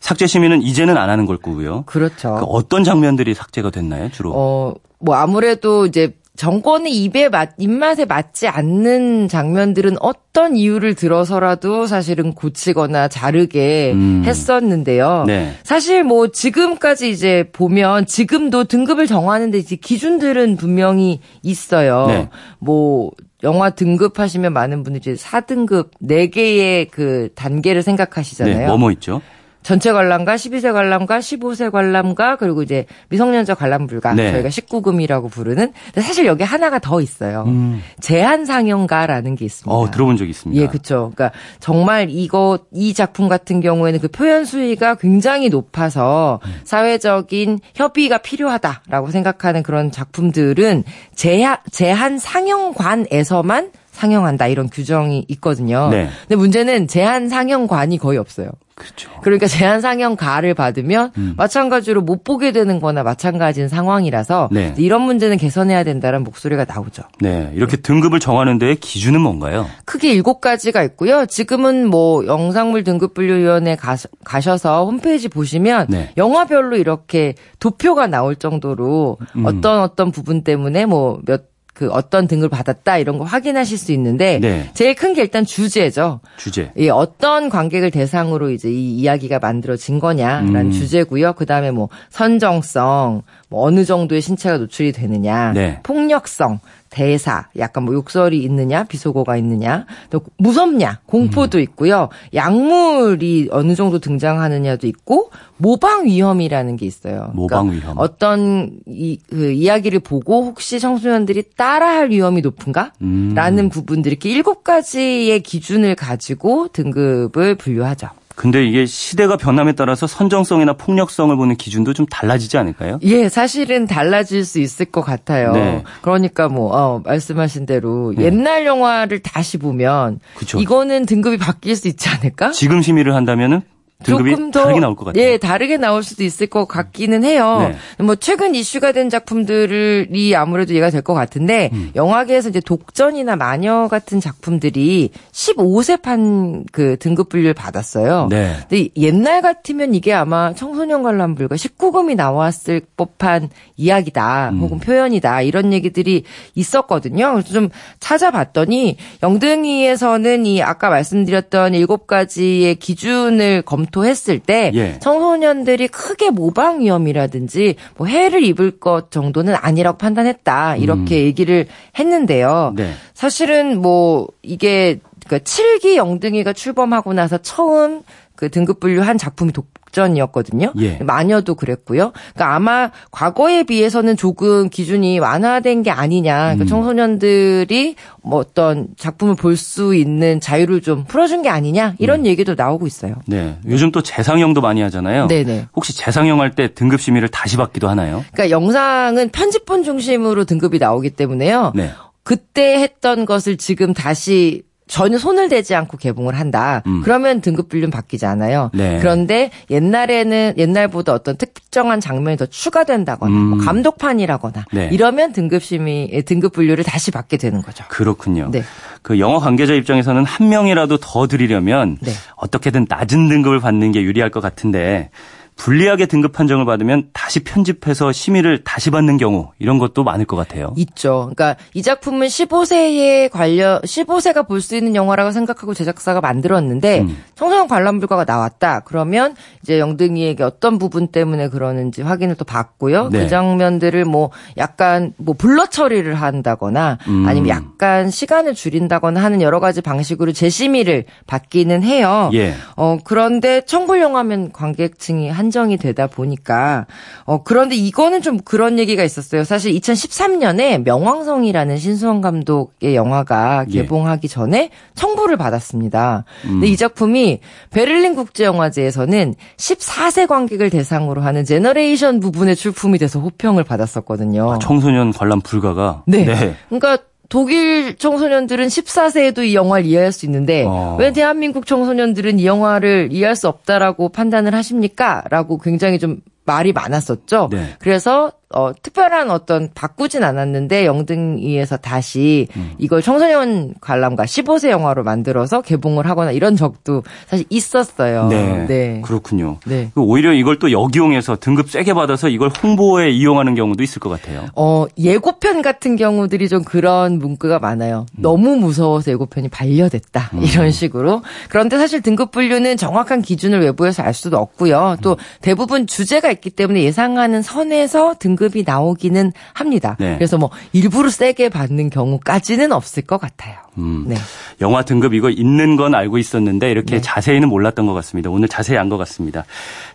삭제 0.01 0.27
심의는 0.27 0.63
이제는 0.63 0.97
안 0.97 1.11
하는 1.11 1.27
걸 1.27 1.37
거고요. 1.39 1.83
그렇죠. 1.87 2.37
그 2.37 2.45
어떤 2.45 2.85
장면들이 2.85 3.35
삭제가 3.35 3.71
됐나요, 3.71 4.11
주로? 4.11 4.33
어, 4.35 4.75
뭐 5.01 5.15
아무래도 5.17 5.87
이제 5.87 6.15
정권의 6.39 6.93
입에 6.93 7.29
맞, 7.29 7.51
입맛에 7.59 8.05
맞지 8.05 8.47
않는 8.47 9.27
장면들은 9.27 9.97
어떤 9.99 10.55
이유를 10.57 10.95
들어서라도 10.95 11.87
사실은 11.87 12.33
고치거나 12.33 13.09
자르게 13.09 13.91
음. 13.93 14.23
했었는데요. 14.25 15.25
네. 15.27 15.55
사실 15.65 16.05
뭐 16.05 16.29
지금까지 16.29 17.11
이제 17.11 17.51
보면 17.53 18.07
지금도 18.07 18.65
등급을 18.65 19.09
정하는데 19.09 19.59
이제 19.59 19.75
기준들은 19.75 20.59
분명히 20.59 21.19
있어요. 21.43 22.07
네. 22.07 22.29
뭐 22.61 23.11
영화 23.43 23.71
등급하시면 23.71 24.53
많은 24.53 24.85
분들이 24.85 25.01
이제 25.01 25.21
4등급 25.21 25.89
4개의 26.05 26.89
그 26.89 27.31
단계를 27.35 27.83
생각하시잖아요. 27.83 28.59
네, 28.59 28.67
뭐뭐 28.67 28.93
있죠? 28.93 29.23
전체 29.63 29.93
관람가, 29.93 30.37
12세 30.37 30.73
관람가, 30.73 31.19
15세 31.19 31.71
관람가, 31.71 32.37
그리고 32.37 32.63
이제 32.63 32.87
미성년자 33.09 33.55
관람 33.55 33.87
불가, 33.87 34.15
네. 34.15 34.33
저희가 34.33 34.49
19금이라고 34.49 35.31
부르는. 35.31 35.73
사실 35.95 36.27
여기 36.27 36.45
하나가 36.45 36.79
더 36.79 37.01
있어요. 37.01 37.45
음. 37.47 37.83
제한 38.01 38.47
상영가라는 38.47 39.35
게 39.35 39.45
있습니다. 39.45 39.71
어, 39.71 39.91
들어본 39.91 40.17
적이 40.17 40.31
있습니다. 40.31 40.63
예, 40.63 40.67
그렇죠. 40.67 41.13
그러니까 41.15 41.33
정말 41.61 42.09
이거 42.11 42.59
이 42.73 42.95
작품 42.95 43.29
같은 43.29 43.61
경우에는 43.61 44.01
그 44.01 44.09
표현 44.09 44.45
수위가 44.45 44.95
굉장히 44.95 45.49
높아서 45.49 46.41
음. 46.45 46.61
사회적인 46.65 47.61
협의가 47.75 48.19
필요하다라고 48.19 49.11
생각하는 49.11 49.63
그런 49.63 49.91
작품들은 49.91 50.85
제한 51.15 51.59
제한 51.71 52.19
상영관에서만 52.19 53.73
상영한다 53.99 54.47
이런 54.47 54.69
규정이 54.71 55.25
있거든요. 55.29 55.89
네. 55.91 56.09
근데 56.23 56.37
문제는 56.37 56.87
제한 56.87 57.29
상영관이 57.29 57.99
거의 57.99 58.17
없어요. 58.19 58.51
그렇죠. 58.77 59.11
그러니까 59.23 59.49
제한 59.49 59.81
상영가를 59.81 60.55
받으면 60.55 61.11
음. 61.17 61.35
마찬가지로 61.37 62.01
못 62.01 62.23
보게 62.23 62.53
되는 62.53 62.79
거나 62.79 63.03
마찬가지인 63.03 63.67
상황이라서 63.67 64.51
네. 64.53 64.73
이런 64.79 65.03
문제는 65.03 65.37
개선해야 65.37 65.83
된다는 65.83 66.23
목소리가 66.23 66.65
나오죠. 66.65 67.03
네, 67.21 67.51
이렇게 67.55 67.77
등급을 67.77 68.21
정하는 68.21 68.59
데의 68.59 68.77
기준은 68.77 69.21
뭔가요? 69.21 69.67
크게 69.85 70.13
일곱 70.13 70.41
가지가 70.41 70.85
있고요. 70.85 71.27
지금은 71.27 71.89
뭐 71.89 72.25
영상물 72.25 72.85
등급 72.85 73.15
분류 73.15 73.35
위원회 73.39 73.75
가셔, 73.75 74.09
가셔서 74.25 74.85
홈페이지 74.85 75.27
보시면 75.29 75.87
네. 75.89 76.11
영화별로 76.17 76.77
이렇게 76.77 77.35
도표가 77.59 78.07
나올 78.07 78.37
정도로 78.37 79.19
음. 79.35 79.45
어떤 79.45 79.81
어떤 79.81 80.13
부분 80.13 80.45
때문에 80.45 80.87
뭐몇 80.87 81.58
그 81.79 81.89
어떤 81.91 82.27
등급을 82.27 82.49
받았다 82.49 82.99
이런 82.99 83.19
거 83.19 83.25
확인하실 83.25 83.79
수 83.79 83.93
있는데 83.93 84.41
네. 84.41 84.69
제일 84.75 84.97
큰 84.97 85.15
게 85.15 85.23
일단 85.23 85.45
주제죠. 85.45 86.19
주제. 86.37 86.73
예, 86.77 86.91
어떤 86.91 87.49
관객을 87.49 87.93
대상으로 87.93 88.51
이제 88.51 88.69
이 88.69 88.97
이야기가 88.97 89.39
만들어진 89.39 90.01
거냐라는 90.01 90.57
음. 90.67 90.71
주제고요. 90.73 91.35
그 91.35 91.47
다음에 91.47 91.71
뭐 91.71 91.89
선정성, 92.11 93.23
뭐 93.49 93.65
어느 93.65 93.85
정도의 93.85 94.21
신체가 94.21 94.59
노출이 94.59 94.91
되느냐, 94.93 95.53
네. 95.53 95.79
폭력성, 95.85 96.59
대사, 96.91 97.49
약간 97.59 97.85
뭐 97.85 97.95
욕설이 97.95 98.39
있느냐, 98.43 98.85
비속어가 98.85 99.37
있느냐, 99.37 99.87
또 100.11 100.23
무섭냐, 100.39 101.01
공포도 101.07 101.61
있고요. 101.61 102.09
약물이 102.35 103.49
어느 103.51 103.75
정도 103.75 103.99
등장하느냐도 103.99 104.87
있고 104.87 105.31
모방 105.57 106.07
위험이라는 106.07 106.77
게 106.77 106.87
있어요. 106.87 107.31
모방 107.35 107.73
위험. 107.73 107.95
어떤 107.99 108.79
이, 108.87 109.19
그 109.29 109.53
이야기를 109.53 110.01
보고 110.01 110.45
혹시 110.45 110.81
청소년들이 110.81 111.45
따라할 111.57 112.11
위험이 112.11 112.41
높은가? 112.41 112.93
음. 113.03 113.33
라는 113.35 113.69
부분들 113.69 114.11
이렇게 114.11 114.31
일곱 114.31 114.65
가지의 114.65 115.41
기준을 115.41 115.95
가지고 115.95 116.69
등급을 116.69 117.57
분류하죠. 117.57 118.09
근데 118.39 118.65
이게 118.65 118.87
시대가 118.87 119.37
변함에 119.37 119.73
따라서 119.73 120.07
선정성이나 120.07 120.75
폭력성을 120.75 121.37
보는 121.37 121.57
기준도 121.57 121.93
좀 121.93 122.07
달라지지 122.07 122.57
않을까요? 122.57 123.01
예, 123.03 123.29
사실은 123.29 123.89
달라질 123.89 124.45
수 124.45 124.61
있을 124.61 124.87
것 124.87 125.01
같아요. 125.01 125.53
네. 125.55 125.83
그러니까 126.03 126.49
뭐 126.49 126.73
어, 126.73 127.03
말씀하신 127.05 127.67
대로 127.67 128.15
네. 128.17 128.27
옛날 128.27 128.65
영화를 128.65 129.19
다시 129.19 129.59
보면 129.59 130.21
그쵸. 130.37 130.61
이거는 130.61 131.05
등급이 131.05 131.37
바뀔 131.37 131.75
수 131.75 131.89
있지 131.89 132.09
않을까? 132.09 132.53
지금 132.53 132.81
심의를 132.81 133.13
한다면은 133.17 133.63
조금 134.05 134.53
더 134.53 134.63
다르게 134.63 134.79
나올 134.81 134.95
것 134.95 135.07
같아요. 135.07 135.23
예, 135.25 135.39
다르게 135.39 135.77
나올 135.77 136.05
수도 136.05 136.23
있을 136.23 136.47
것 136.47 136.67
같기는 136.67 137.25
해요. 137.25 137.73
네. 137.99 138.05
뭐 138.05 138.15
최근 138.15 138.55
이슈가 138.55 138.93
된 138.93 139.11
작품들이 139.11 140.37
아무래도 140.37 140.75
얘가 140.75 140.91
될 140.91 141.03
것 141.03 141.15
같은데 141.15 141.71
음. 141.73 141.91
영화계에서 141.97 142.49
이제 142.51 142.61
독전이나 142.61 143.35
마녀 143.37 143.89
같은 143.89 144.21
작품들이 144.21 145.11
15세 145.33 146.01
판 146.03 146.65
그 146.71 146.97
등급 146.99 147.29
분류를 147.29 147.55
받았어요. 147.55 148.29
네. 148.31 148.57
근데 148.69 148.89
옛날 148.97 149.43
같으면 149.43 149.95
이게 149.95 150.13
아마 150.13 150.53
청소년 150.55 151.03
관람불가 151.03 151.57
19금이 151.57 152.15
나왔을 152.15 152.83
법한 152.97 153.49
이야기다 153.77 154.51
음. 154.51 154.61
혹은 154.61 154.79
표현이다 154.81 155.43
이런 155.43 155.73
얘기들이 155.73 156.25
있었거든요. 156.55 157.33
그래서 157.33 157.53
좀 157.53 157.69
찾아봤더니 158.01 158.97
영등이에서는 159.23 160.47
이 160.47 160.63
아까 160.63 160.89
말씀드렸던 160.91 161.75
일곱 161.75 162.07
가지의 162.07 162.77
기준을 162.77 163.63
검 163.63 163.87
토했을 163.91 164.39
때 164.39 164.71
예. 164.75 164.99
청소년들이 165.01 165.89
크게 165.89 166.31
모방 166.31 166.81
위험이라든지 166.81 167.77
뭐 167.97 168.07
해를 168.07 168.45
입을 168.45 168.79
것 168.79 169.11
정도는 169.11 169.55
아니라고 169.57 169.99
판단했다 169.99 170.77
이렇게 170.77 171.25
얘기를 171.25 171.67
했는데요. 171.99 172.73
음. 172.73 172.77
네. 172.77 172.93
사실은 173.15 173.81
뭐 173.81 174.29
이게 174.43 175.01
그 175.29 175.39
7기 175.39 175.97
영등이가 175.97 176.53
출범하고 176.53 177.13
나서 177.13 177.39
처음 177.39 178.03
그 178.39 178.51
등급 178.51 178.79
분류한 178.79 179.19
작품이 179.19 179.51
독전이었거든요. 179.53 180.73
예. 180.79 180.99
마녀도 180.99 181.57
그랬고요. 181.57 182.13
그러니까 182.35 182.55
아마 182.55 182.93
과거에 183.11 183.65
비해서는 183.65 184.17
조금 184.17 184.69
기준이 184.69 185.19
완화된 185.19 185.83
게 185.83 185.91
아니냐. 185.91 186.55
그러니까 186.55 186.65
음. 186.65 186.67
청소년들이 186.69 187.97
뭐 188.23 188.39
어떤 188.39 188.87
작품을 188.97 189.35
볼 189.35 189.57
수 189.57 189.97
있는 189.97 190.39
자유를 190.41 190.83
좀 190.83 191.03
풀어준 191.03 191.43
게 191.43 191.49
아니냐 191.49 191.95
이런 191.99 192.27
얘기도 192.27 192.55
나오고 192.55 192.87
있어요. 192.87 193.17
네. 193.27 193.59
요즘 193.67 193.91
또 193.91 194.03
재상영도 194.03 194.61
많이 194.61 194.83
하잖아요. 194.83 195.27
네네. 195.27 195.67
혹시 195.75 195.97
재상영 195.97 196.41
할때 196.41 196.73
등급 196.75 197.01
심의를 197.01 197.29
다시 197.29 197.57
받기도 197.57 197.89
하나요? 197.89 198.25
그러니까 198.33 198.51
영상은 198.51 199.31
편집본 199.31 199.83
중심으로 199.83 200.45
등급이 200.45 200.79
나오기 200.79 201.11
때문에요. 201.11 201.73
네. 201.75 201.91
그때 202.23 202.79
했던 202.79 203.25
것을 203.25 203.57
지금 203.57 203.93
다시 203.95 204.63
전혀 204.89 205.19
손을 205.19 205.49
대지 205.49 205.75
않고 205.75 205.99
개봉을 205.99 206.35
한다. 206.39 206.83
음. 206.87 207.03
그러면 207.03 207.41
등급 207.41 207.69
분류는 207.69 207.91
바뀌지 207.91 208.27
않아요. 208.27 208.71
네. 208.75 208.99
그런데 208.99 209.51
옛날에는 209.71 210.55
옛날보다 210.57 211.13
어떤 211.13 211.37
특정한 211.37 212.01
장면이 212.01 212.37
더 212.37 212.47
추가된다거나 212.47 213.31
음. 213.31 213.41
뭐 213.41 213.59
감독판이라거나 213.59 214.65
네. 214.73 214.89
이러면 214.91 215.33
등급 215.33 215.63
심의 215.63 216.23
등급 216.23 216.53
분류를 216.55 216.85
다시 216.85 217.11
받게 217.11 217.37
되는 217.37 217.63
거죠. 217.63 217.85
그렇군요. 217.89 218.49
네. 218.51 218.65
그 219.03 219.21
영화 219.21 219.39
관계자 219.39 219.75
입장에서는 219.75 220.25
한 220.25 220.49
명이라도 220.49 220.97
더 220.97 221.27
드리려면 221.27 221.99
네. 222.01 222.13
어떻게든 222.37 222.87
낮은 222.89 223.29
등급을 223.29 223.61
받는 223.61 223.93
게 223.93 224.03
유리할 224.03 224.31
것 224.31 224.41
같은데 224.41 225.11
불리하게 225.59 226.07
등급 226.07 226.33
판정을 226.33 226.65
받으면 226.65 227.09
다시 227.13 227.41
편집해서 227.41 228.13
심의를 228.13 228.63
다시 228.65 228.91
받는 228.91 229.17
경우 229.19 229.51
이런 229.59 229.79
것도 229.79 230.05
많을 230.05 230.25
것 230.25 230.37
같아요. 230.37 230.73
있죠. 230.77 231.31
그러니까 231.35 231.57
이 231.75 231.83
작품은 231.83 232.29
15세에 232.29 233.31
관련 233.31 233.81
15세가 233.83 234.47
볼 234.47 234.59
수 234.61 234.77
있는 234.77 234.95
영화라고 234.95 235.31
생각하고 235.33 235.73
제작사가 235.75 236.21
만들었는데 236.21 237.01
음. 237.01 237.23
청소년 237.35 237.69
관람 237.69 237.99
불가가 238.01 238.25
나왔다. 238.25 238.81
그러면 238.81 239.35
이제 239.63 239.79
영등이에게 239.79 240.43
어떤 240.43 240.79
부분 240.79 241.09
때문에 241.09 241.49
그러는지 241.49 242.03
확인을 242.03 242.35
또 242.35 242.45
받고요. 242.45 243.09
네. 243.11 243.21
그 243.21 243.29
장면들을 243.29 244.05
뭐 244.05 244.31
약간 244.57 245.13
뭐 245.17 245.35
blur 245.39 245.67
처리를 245.67 246.15
한다거나 246.15 246.99
음. 247.09 247.27
아니면 247.27 247.49
약간 247.51 248.11
시간을 248.11 248.55
줄인다거나 248.55 249.23
하는 249.23 249.41
여러 249.43 249.61
가지 249.61 249.81
방식으로 249.81 250.33
재심의를 250.33 251.05
받기는 251.27 251.83
해요. 251.83 252.31
예. 252.35 252.55
어, 252.77 252.99
그런데 253.05 253.61
청불 253.63 254.01
영화면 254.01 254.53
관객층이 254.53 255.31
한정이 255.31 255.77
되다 255.77 256.07
보니까, 256.07 256.87
어, 257.25 257.43
그런데 257.43 257.75
이거는 257.75 258.23
좀 258.23 258.39
그런 258.39 258.79
얘기가 258.79 259.03
있었어요. 259.03 259.45
사실 259.45 259.73
2013년에 259.75 260.83
명왕성이라는 260.83 261.77
신수원 261.79 262.21
감독의 262.21 262.95
영화가 262.95 263.67
예. 263.71 263.73
개봉하기 263.73 264.29
전에 264.29 264.71
청불을 264.95 265.37
받았습니다. 265.37 266.25
음. 266.45 266.51
근데 266.51 266.67
이 266.67 266.77
작품이 266.77 267.41
베를린 267.71 268.15
국제 268.15 268.45
영화제에서는 268.45 269.35
14세 269.57 270.27
관객을 270.27 270.71
대상으로 270.71 271.23
하는 271.23 271.45
제너레이션 271.45 272.21
부분에 272.21 272.55
출품이 272.55 272.99
돼서 272.99 273.21
호평을 273.21 273.65
받았었거든요. 273.65 274.53
아, 274.53 274.59
청소년 274.59 275.13
관람 275.13 275.41
불가가 275.41 276.03
네. 276.07 276.55
그러니까 276.69 276.99
독일 277.29 277.97
청소년들은 277.97 278.69
14세에도 278.69 279.45
이 279.45 279.55
영화를 279.55 279.85
이해할 279.85 280.13
수 280.13 280.25
있는데 280.27 280.65
어. 280.67 280.97
왜 280.99 281.13
대한민국 281.13 281.67
청소년들은 281.67 282.39
이 282.39 282.47
영화를 282.47 283.11
이해할 283.13 283.37
수 283.37 283.49
없다라고 283.49 284.09
판단을 284.09 284.55
하십니까? 284.55 285.25
라고 285.29 285.59
굉장히 285.59 285.99
좀 285.99 286.21
말이 286.45 286.73
많았었죠. 286.73 287.51
네. 287.53 287.77
그래서 287.79 288.33
어, 288.51 288.73
특별한 288.83 289.31
어떤 289.31 289.69
바꾸진 289.75 290.25
않았는데 290.25 290.87
영등이에서 290.87 291.77
다시 291.77 292.49
음. 292.57 292.73
이걸 292.79 293.03
청소년 293.03 293.75
관람가 293.83 294.25
15세 294.25 294.71
영화로 294.71 295.05
만들어서 295.05 295.61
개봉을 295.61 296.09
하거나 296.09 296.33
이런 296.33 296.57
적도 296.57 297.03
사실 297.27 297.45
있었어요. 297.51 298.29
네. 298.29 298.67
네. 298.67 299.03
그렇군요. 299.05 299.59
네. 299.67 299.91
그 299.95 300.01
오히려 300.01 300.33
이걸 300.33 300.59
또 300.59 300.73
역이용해서 300.73 301.37
등급 301.37 301.71
세게 301.71 301.93
받아서 301.93 302.31
이걸 302.31 302.49
홍보에 302.49 303.11
이용하는 303.11 303.55
경우도 303.55 303.83
있을 303.83 304.01
것 304.01 304.09
같아요. 304.09 304.47
어, 304.57 304.87
예고편 304.97 305.61
같은 305.61 305.97
경우들이 305.97 306.49
좀 306.49 306.65
그런 306.65 307.19
문구가 307.19 307.59
많아요. 307.59 308.07
너무 308.17 308.57
무서워서 308.57 309.11
예고편이 309.11 309.51
반려됐다. 309.51 310.31
이런 310.41 310.71
식으로. 310.71 311.23
그런데 311.51 311.77
사실 311.77 312.01
등급 312.01 312.31
분류는 312.31 312.79
정확한 312.79 313.21
기준을 313.21 313.61
외부에서 313.61 314.03
알 314.03 314.15
수도 314.15 314.39
없고요. 314.39 314.97
또 315.03 315.19
대부분 315.43 315.87
주제가 315.87 316.31
있기 316.31 316.49
때문에 316.49 316.83
예상하는 316.83 317.43
선에서 317.43 318.15
등급 318.19 318.38
이 318.57 318.65
나오기는 318.67 319.33
합니다. 319.53 319.97
네. 320.01 320.15
그래서 320.17 320.39
뭐 320.39 320.51
일부러 320.73 321.09
세게 321.11 321.49
받는 321.51 321.91
경우까지는 321.91 322.73
없을 322.73 323.03
것 323.05 323.21
같아요. 323.21 323.57
음. 323.79 324.05
네. 324.09 324.17
영화 324.61 324.83
등급 324.83 325.15
이거 325.15 325.31
있는 325.31 325.77
건 325.77 325.95
알고 325.95 326.19
있었는데 326.19 326.71
이렇게 326.71 326.97
네. 326.97 327.01
자세히는 327.01 327.49
몰랐던 327.49 327.87
것 327.87 327.95
같습니다. 327.95 328.31
오늘 328.31 328.49
자세히 328.49 328.77
안 328.77 328.89
것 328.89 328.97
같습니다. 328.97 329.45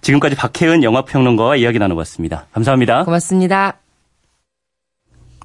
지금까지 0.01 0.35
박혜은 0.35 0.83
영화평론가와 0.83 1.55
이야기 1.55 1.79
나눠봤습니다. 1.79 2.45
감사합니다. 2.53 3.03
고맙습니다. 3.05 3.73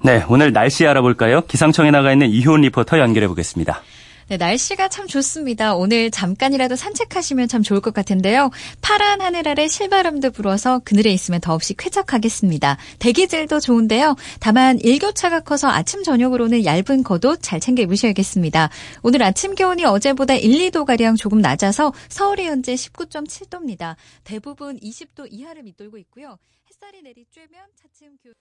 네, 0.05 0.23
오늘 0.29 0.53
날씨 0.53 0.87
알아볼까요? 0.87 1.41
기상청에 1.49 1.91
나가 1.91 2.13
있는 2.13 2.29
이효은 2.29 2.61
리포터 2.61 2.99
연결해 2.99 3.27
보겠습니다. 3.27 3.83
네, 4.29 4.37
날씨가 4.37 4.89
참 4.89 5.07
좋습니다. 5.07 5.75
오늘 5.75 6.11
잠깐이라도 6.11 6.77
산책하시면 6.77 7.49
참 7.49 7.63
좋을 7.63 7.81
것 7.81 7.95
같은데요. 7.95 8.51
파란 8.83 9.23
하늘 9.23 9.49
아래 9.49 9.69
실바람도 9.69 10.33
불어서 10.33 10.81
그늘에 10.85 11.11
있으면 11.13 11.41
더없이 11.41 11.73
쾌적하겠습니다. 11.75 12.77
대기질도 12.99 13.61
좋은데요. 13.61 14.17
다만 14.39 14.79
일교차가 14.81 15.41
커서 15.41 15.69
아침 15.69 16.03
저녁으로는 16.03 16.67
얇은 16.67 17.05
겉옷 17.05 17.39
잘 17.41 17.59
챙겨 17.59 17.83
입으셔야겠습니다. 17.85 18.69
오늘 19.03 19.23
아침 19.23 19.55
기온이 19.55 19.87
어제보다 19.87 20.35
1, 20.35 20.71
2도 20.71 20.85
가량 20.85 21.17
조금 21.17 21.41
낮아서 21.41 21.95
서울이 22.11 22.45
현재 22.45 22.75
19.7도입니다. 22.75 23.97
대부분 24.25 24.79
20도 24.79 25.27
이하를 25.31 25.63
밑돌고 25.63 25.97
있고요. 25.99 26.37
햇살이 26.69 27.01
내리 27.03 27.25
쬐면 27.25 27.55
차츰 27.81 28.19
기온... 28.23 28.35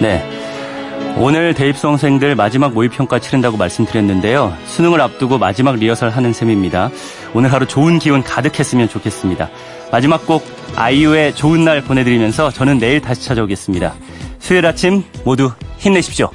네. 0.00 0.69
오늘 1.18 1.52
대입수험생들 1.52 2.34
마지막 2.34 2.72
모의평가 2.72 3.18
치른다고 3.18 3.56
말씀드렸는데요. 3.58 4.56
수능을 4.66 5.00
앞두고 5.00 5.38
마지막 5.38 5.76
리허설 5.76 6.10
하는 6.10 6.32
셈입니다. 6.32 6.90
오늘 7.34 7.52
하루 7.52 7.66
좋은 7.66 7.98
기운 7.98 8.22
가득했으면 8.22 8.88
좋겠습니다. 8.88 9.50
마지막 9.92 10.26
곡 10.26 10.44
아이유의 10.76 11.34
좋은 11.34 11.64
날 11.64 11.82
보내드리면서 11.82 12.50
저는 12.50 12.78
내일 12.78 13.00
다시 13.00 13.22
찾아오겠습니다. 13.26 13.94
수요일 14.38 14.64
아침 14.64 15.04
모두 15.24 15.52
힘내십시오. 15.78 16.30